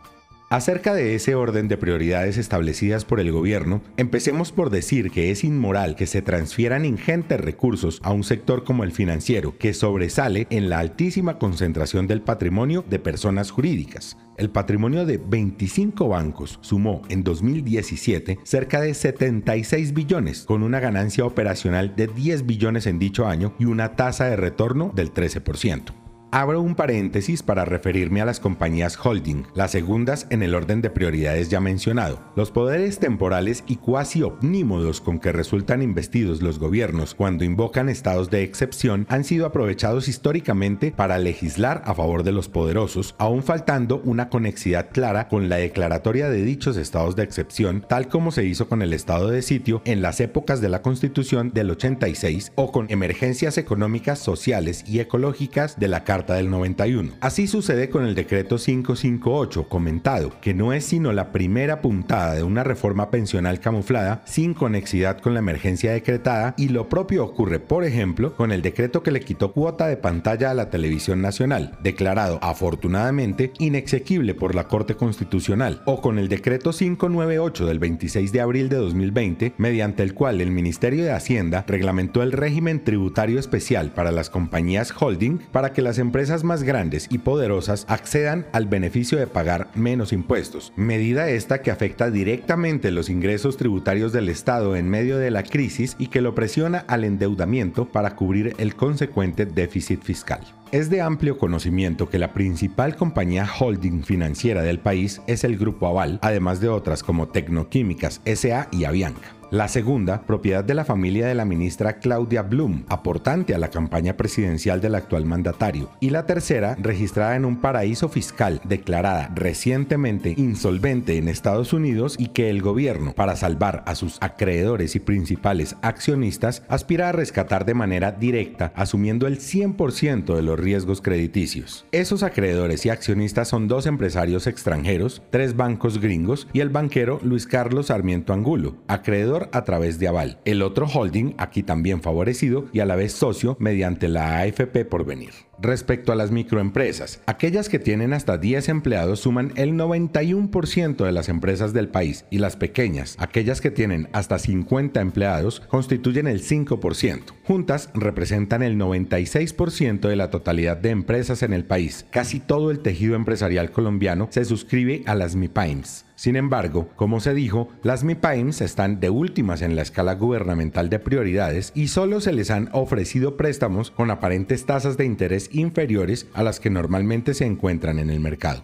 Acerca 0.51 0.95
de 0.95 1.15
ese 1.15 1.35
orden 1.35 1.69
de 1.69 1.77
prioridades 1.77 2.39
establecidas 2.39 3.05
por 3.05 3.21
el 3.21 3.31
gobierno, 3.31 3.83
empecemos 3.99 4.51
por 4.51 4.71
decir 4.71 5.11
que 5.11 5.31
es 5.31 5.45
inmoral 5.45 5.95
que 5.95 6.07
se 6.07 6.23
transfieran 6.23 6.87
ingentes 6.87 7.39
recursos 7.39 8.01
a 8.03 8.13
un 8.13 8.25
sector 8.25 8.65
como 8.65 8.83
el 8.83 8.93
financiero, 8.93 9.59
que 9.59 9.75
sobresale 9.75 10.47
en 10.49 10.71
la 10.71 10.79
altísima 10.79 11.39
concentración 11.39 12.07
del 12.07 12.23
patrimonio 12.23 12.83
de 12.89 12.99
personas 12.99 13.51
jurídicas. 13.51 14.17
El 14.39 14.49
patrimonio 14.49 15.05
de 15.05 15.19
25 15.19 16.09
bancos 16.09 16.59
sumó 16.63 17.03
en 17.11 17.25
2017 17.25 18.39
cerca 18.43 18.81
de 18.81 18.95
76 18.95 19.93
billones, 19.93 20.45
con 20.45 20.63
una 20.63 20.81
ganancia 20.81 21.27
operacional 21.27 21.95
de 21.95 22.07
10 22.07 22.47
billones 22.47 22.87
en 22.87 22.99
dicho 22.99 23.27
año 23.27 23.53
y 23.59 23.67
una 23.67 23.97
tasa 23.97 24.25
de 24.25 24.37
retorno 24.37 24.93
del 24.95 25.13
13%. 25.13 26.08
Abro 26.31 26.61
un 26.61 26.75
paréntesis 26.75 27.43
para 27.43 27.65
referirme 27.65 28.21
a 28.21 28.27
las 28.27 28.39
compañías 28.39 28.99
holding, 29.03 29.45
las 29.55 29.71
segundas 29.71 30.27
en 30.29 30.43
el 30.43 30.55
orden 30.55 30.83
de 30.83 30.91
prioridades 30.91 31.49
ya 31.49 31.59
mencionado. 31.59 32.21
Los 32.37 32.51
poderes 32.51 32.99
temporales 32.99 33.65
y 33.67 33.77
cuasi 33.77 34.23
omnímodos 34.23 35.01
con 35.01 35.21
que 35.21 35.33
resultan 35.33 35.81
investidos 35.81 36.43
los 36.43 36.59
gobiernos 36.59 37.15
cuando 37.15 37.45
invocan 37.45 37.89
estados 37.89 38.29
de 38.29 38.43
excepción 38.43 39.07
han 39.09 39.25
sido 39.25 39.47
aprovechados 39.47 40.07
históricamente 40.07 40.93
para 40.93 41.19
legislar 41.19 41.81
a 41.87 41.95
favor 41.95 42.25
de 42.25 42.33
los 42.33 42.51
poderosos, 42.51 43.15
aún 43.17 43.43
faltando 43.43 44.03
una 44.05 44.29
conexidad 44.29 44.91
clara 44.93 45.29
con 45.29 45.49
la 45.49 45.57
declaratoria 45.57 46.29
de 46.29 46.43
dichos 46.43 46.77
estados 46.77 47.17
de 47.17 47.23
excepción, 47.23 47.87
tal 47.89 48.09
como 48.09 48.33
se 48.33 48.45
hizo 48.45 48.69
con 48.69 48.83
el 48.83 48.93
estado 48.93 49.31
de 49.31 49.41
sitio 49.41 49.81
en 49.87 50.03
las 50.03 50.21
épocas 50.21 50.61
de 50.61 50.69
la 50.69 50.83
Constitución 50.83 51.53
del 51.55 51.71
86 51.71 52.53
o 52.55 52.71
con 52.71 52.85
emergencias 52.91 53.57
económicas, 53.57 54.19
sociales 54.19 54.85
y 54.87 55.01
ecológicas 55.01 55.81
de 55.81 55.89
la 55.89 56.05
Carta 56.05 56.18
del 56.27 56.51
91. 56.51 57.13
Así 57.21 57.47
sucede 57.47 57.89
con 57.89 58.05
el 58.05 58.15
decreto 58.15 58.57
558 58.57 59.69
comentado, 59.69 60.33
que 60.41 60.55
no 60.55 60.73
es 60.73 60.85
sino 60.85 61.13
la 61.13 61.33
primera 61.33 61.81
puntada 61.81 62.35
de 62.35 62.43
una 62.43 62.65
reforma 62.65 63.11
pensional 63.11 63.61
camuflada 63.61 64.23
sin 64.25 64.55
conexidad 64.55 65.19
con 65.19 65.35
la 65.35 65.41
emergencia 65.41 65.93
decretada 65.93 66.55
y 66.57 66.69
lo 66.69 66.89
propio 66.89 67.25
ocurre, 67.25 67.61
por 67.61 67.85
ejemplo, 67.85 68.35
con 68.35 68.53
el 68.53 68.63
decreto 68.63 69.03
que 69.03 69.11
le 69.11 69.21
quitó 69.21 69.53
cuota 69.53 69.87
de 69.87 69.97
pantalla 69.97 70.51
a 70.51 70.55
la 70.55 70.71
televisión 70.71 71.23
nacional, 71.23 71.79
declarado 71.83 72.39
afortunadamente 72.43 73.53
inexequible 73.59 74.35
por 74.35 74.55
la 74.55 74.69
Corte 74.69 74.95
Constitucional, 74.95 75.83
o 75.85 76.01
con 76.01 76.19
el 76.19 76.29
decreto 76.29 76.71
598 76.73 77.67
del 77.67 77.79
26 77.79 78.33
de 78.33 78.41
abril 78.41 78.69
de 78.69 78.77
2020, 78.77 79.55
mediante 79.59 80.03
el 80.03 80.15
cual 80.15 80.41
el 80.41 80.51
Ministerio 80.51 81.05
de 81.05 81.13
Hacienda 81.13 81.65
reglamentó 81.67 82.23
el 82.23 82.33
régimen 82.33 82.83
tributario 82.85 83.39
especial 83.39 83.91
para 83.91 84.13
las 84.13 84.31
compañías 84.31 84.93
holding 84.99 85.39
para 85.53 85.73
que 85.73 85.83
las 85.83 85.99
empresas 86.09 86.43
más 86.43 86.63
grandes 86.63 87.07
y 87.11 87.19
poderosas 87.19 87.85
accedan 87.87 88.47
al 88.53 88.65
beneficio 88.65 89.19
de 89.19 89.27
pagar 89.27 89.69
menos 89.75 90.15
impuestos, 90.15 90.73
medida 90.75 91.29
esta 91.29 91.61
que 91.61 91.71
afecta 91.71 92.11
directamente 92.11 92.91
los 92.91 93.11
ingresos 93.11 93.59
tributarios 93.59 94.11
del 94.15 94.31
Estado 94.31 94.75
en 94.75 94.89
medio 94.89 95.19
de 95.19 95.31
la 95.31 95.43
crisis 95.43 95.97
y 95.99 96.07
que 96.07 96.23
lo 96.23 96.35
presiona 96.35 96.79
al 96.89 97.05
endeudamiento 97.05 97.85
para 97.85 98.17
cubrir 98.17 98.55
el 98.57 98.75
consecuente 98.75 99.45
déficit 99.45 100.03
fiscal. 100.03 100.41
Es 100.73 100.89
de 100.89 101.03
amplio 101.03 101.37
conocimiento 101.37 102.09
que 102.09 102.19
la 102.19 102.33
principal 102.33 102.97
compañía 102.97 103.47
holding 103.61 104.03
financiera 104.03 104.63
del 104.63 104.79
país 104.79 105.21
es 105.27 105.45
el 105.45 105.59
Grupo 105.59 105.89
Aval, 105.89 106.19
además 106.23 106.61
de 106.61 106.71
otras 106.71 107.03
como 107.03 107.29
Tecnoquímicas 107.29 108.23
SA 108.25 108.69
y 108.73 108.85
Avianca. 108.85 109.38
La 109.51 109.67
segunda, 109.69 110.21
propiedad 110.27 110.63
de 110.63 110.75
la 110.75 110.85
familia 110.85 111.27
de 111.27 111.35
la 111.35 111.47
ministra 111.47 112.01
Claudia 112.01 112.43
Blum, 112.43 112.85
aportante 112.87 113.55
a 113.55 113.59
la 113.59 113.71
campaña 113.71 114.15
presidencial 114.15 114.83
del 114.83 114.95
actual 114.95 115.25
mandatario. 115.25 115.89
Y 116.01 116.11
la 116.11 116.27
tercera, 116.27 116.77
registrada 116.79 117.35
en 117.35 117.47
un 117.47 117.63
paraíso 117.63 118.11
fiscal, 118.11 118.61
declarada 118.65 119.33
recientemente 119.35 120.35
insolvente 120.37 121.17
en 121.17 121.29
Estados 121.29 121.73
Unidos 121.73 122.17
y 122.19 122.29
que 122.29 122.51
el 122.51 122.61
gobierno, 122.61 123.15
para 123.15 123.37
salvar 123.37 123.85
a 123.87 123.95
sus 123.95 124.19
acreedores 124.21 124.95
y 124.97 125.01
principales 125.01 125.77
accionistas, 125.81 126.63
aspira 126.69 127.09
a 127.09 127.13
rescatar 127.13 127.65
de 127.65 127.73
manera 127.73 128.13
directa, 128.13 128.71
asumiendo 128.77 129.27
el 129.27 129.39
100% 129.39 130.37
de 130.37 130.43
los 130.43 130.61
riesgos 130.61 131.01
crediticios. 131.01 131.87
Esos 131.91 132.23
acreedores 132.23 132.85
y 132.85 132.91
accionistas 132.91 133.49
son 133.49 133.67
dos 133.67 133.87
empresarios 133.87 134.47
extranjeros, 134.47 135.23
tres 135.31 135.57
bancos 135.57 136.03
gringos 136.03 136.49
y 136.53 136.61
el 136.61 136.69
banquero 136.69 137.19
Luis 137.23 137.47
Carlos 137.47 137.87
Sarmiento 137.87 138.35
Angulo, 138.35 138.77
acreedor 138.89 139.38
a 139.53 139.65
través 139.65 139.99
de 139.99 140.09
Aval. 140.09 140.39
El 140.45 140.63
otro 140.63 140.87
holding, 140.87 141.35
aquí 141.39 141.63
también 141.63 142.03
favorecido 142.03 142.67
y 142.73 142.81
a 142.81 142.87
la 142.87 142.97
vez 142.97 143.13
socio 143.13 143.57
mediante 143.59 144.09
la 144.09 144.39
AFP 144.39 144.85
por 144.85 145.05
venir. 145.05 145.48
Respecto 145.61 146.13
a 146.13 146.15
las 146.15 146.31
microempresas, 146.31 147.21
aquellas 147.27 147.69
que 147.69 147.81
tienen 147.81 148.13
hasta 148.13 148.39
10 148.39 148.69
empleados 148.69 149.19
suman 149.19 149.53
el 149.57 149.73
91% 149.73 151.05
de 151.05 151.11
las 151.11 151.29
empresas 151.29 151.73
del 151.73 151.89
país 151.89 152.27
y 152.31 152.39
las 152.39 152.57
pequeñas, 152.57 153.17
aquellas 153.19 153.61
que 153.61 153.73
tienen 153.73 154.09
hasta 154.13 154.39
50 154.39 155.01
empleados, 155.01 155.59
constituyen 155.59 156.29
el 156.29 156.43
5%. 156.43 157.23
Juntas 157.43 157.91
representan 157.95 158.63
el 158.63 158.77
96% 158.77 160.09
de 160.09 160.17
la 160.17 160.31
totalidad 160.31 160.77
de 160.77 160.91
empresas 160.91 161.43
en 161.43 161.53
el 161.53 161.65
país. 161.65 162.07
Casi 162.11 162.39
todo 162.39 162.71
el 162.71 162.79
tejido 162.79 163.17
empresarial 163.17 163.73
colombiano 163.73 164.29
se 164.31 164.45
suscribe 164.45 165.03
a 165.07 165.17
las 165.17 165.35
MIPAIMS. 165.35 166.05
Sin 166.19 166.35
embargo, 166.35 166.89
como 166.97 167.21
se 167.21 167.33
dijo, 167.33 167.69
las 167.85 168.03
MIPAIMS 168.03 168.61
están 168.61 168.99
de 168.99 169.09
últimas 169.09 169.63
en 169.63 169.77
la 169.77 169.83
escala 169.83 170.17
gubernamental 170.17 170.91
de 170.91 170.99
prioridades 170.99 171.71
y 171.77 171.87
solo 171.87 172.21
se 172.21 172.33
les 172.33 172.51
han 172.51 172.71
ofrecido 172.73 173.37
préstamos 173.37 173.93
con 173.93 174.11
aparentes 174.11 174.67
tasas 174.67 174.97
de 174.97 175.05
interés 175.05 175.48
inferiores 175.53 176.27
a 176.35 176.43
las 176.43 176.61
que 176.61 176.71
normalmente 176.71 177.35
se 177.35 177.47
encuentran 177.47 177.99
en 177.99 178.11
el 178.11 178.21
mercado. 178.21 178.63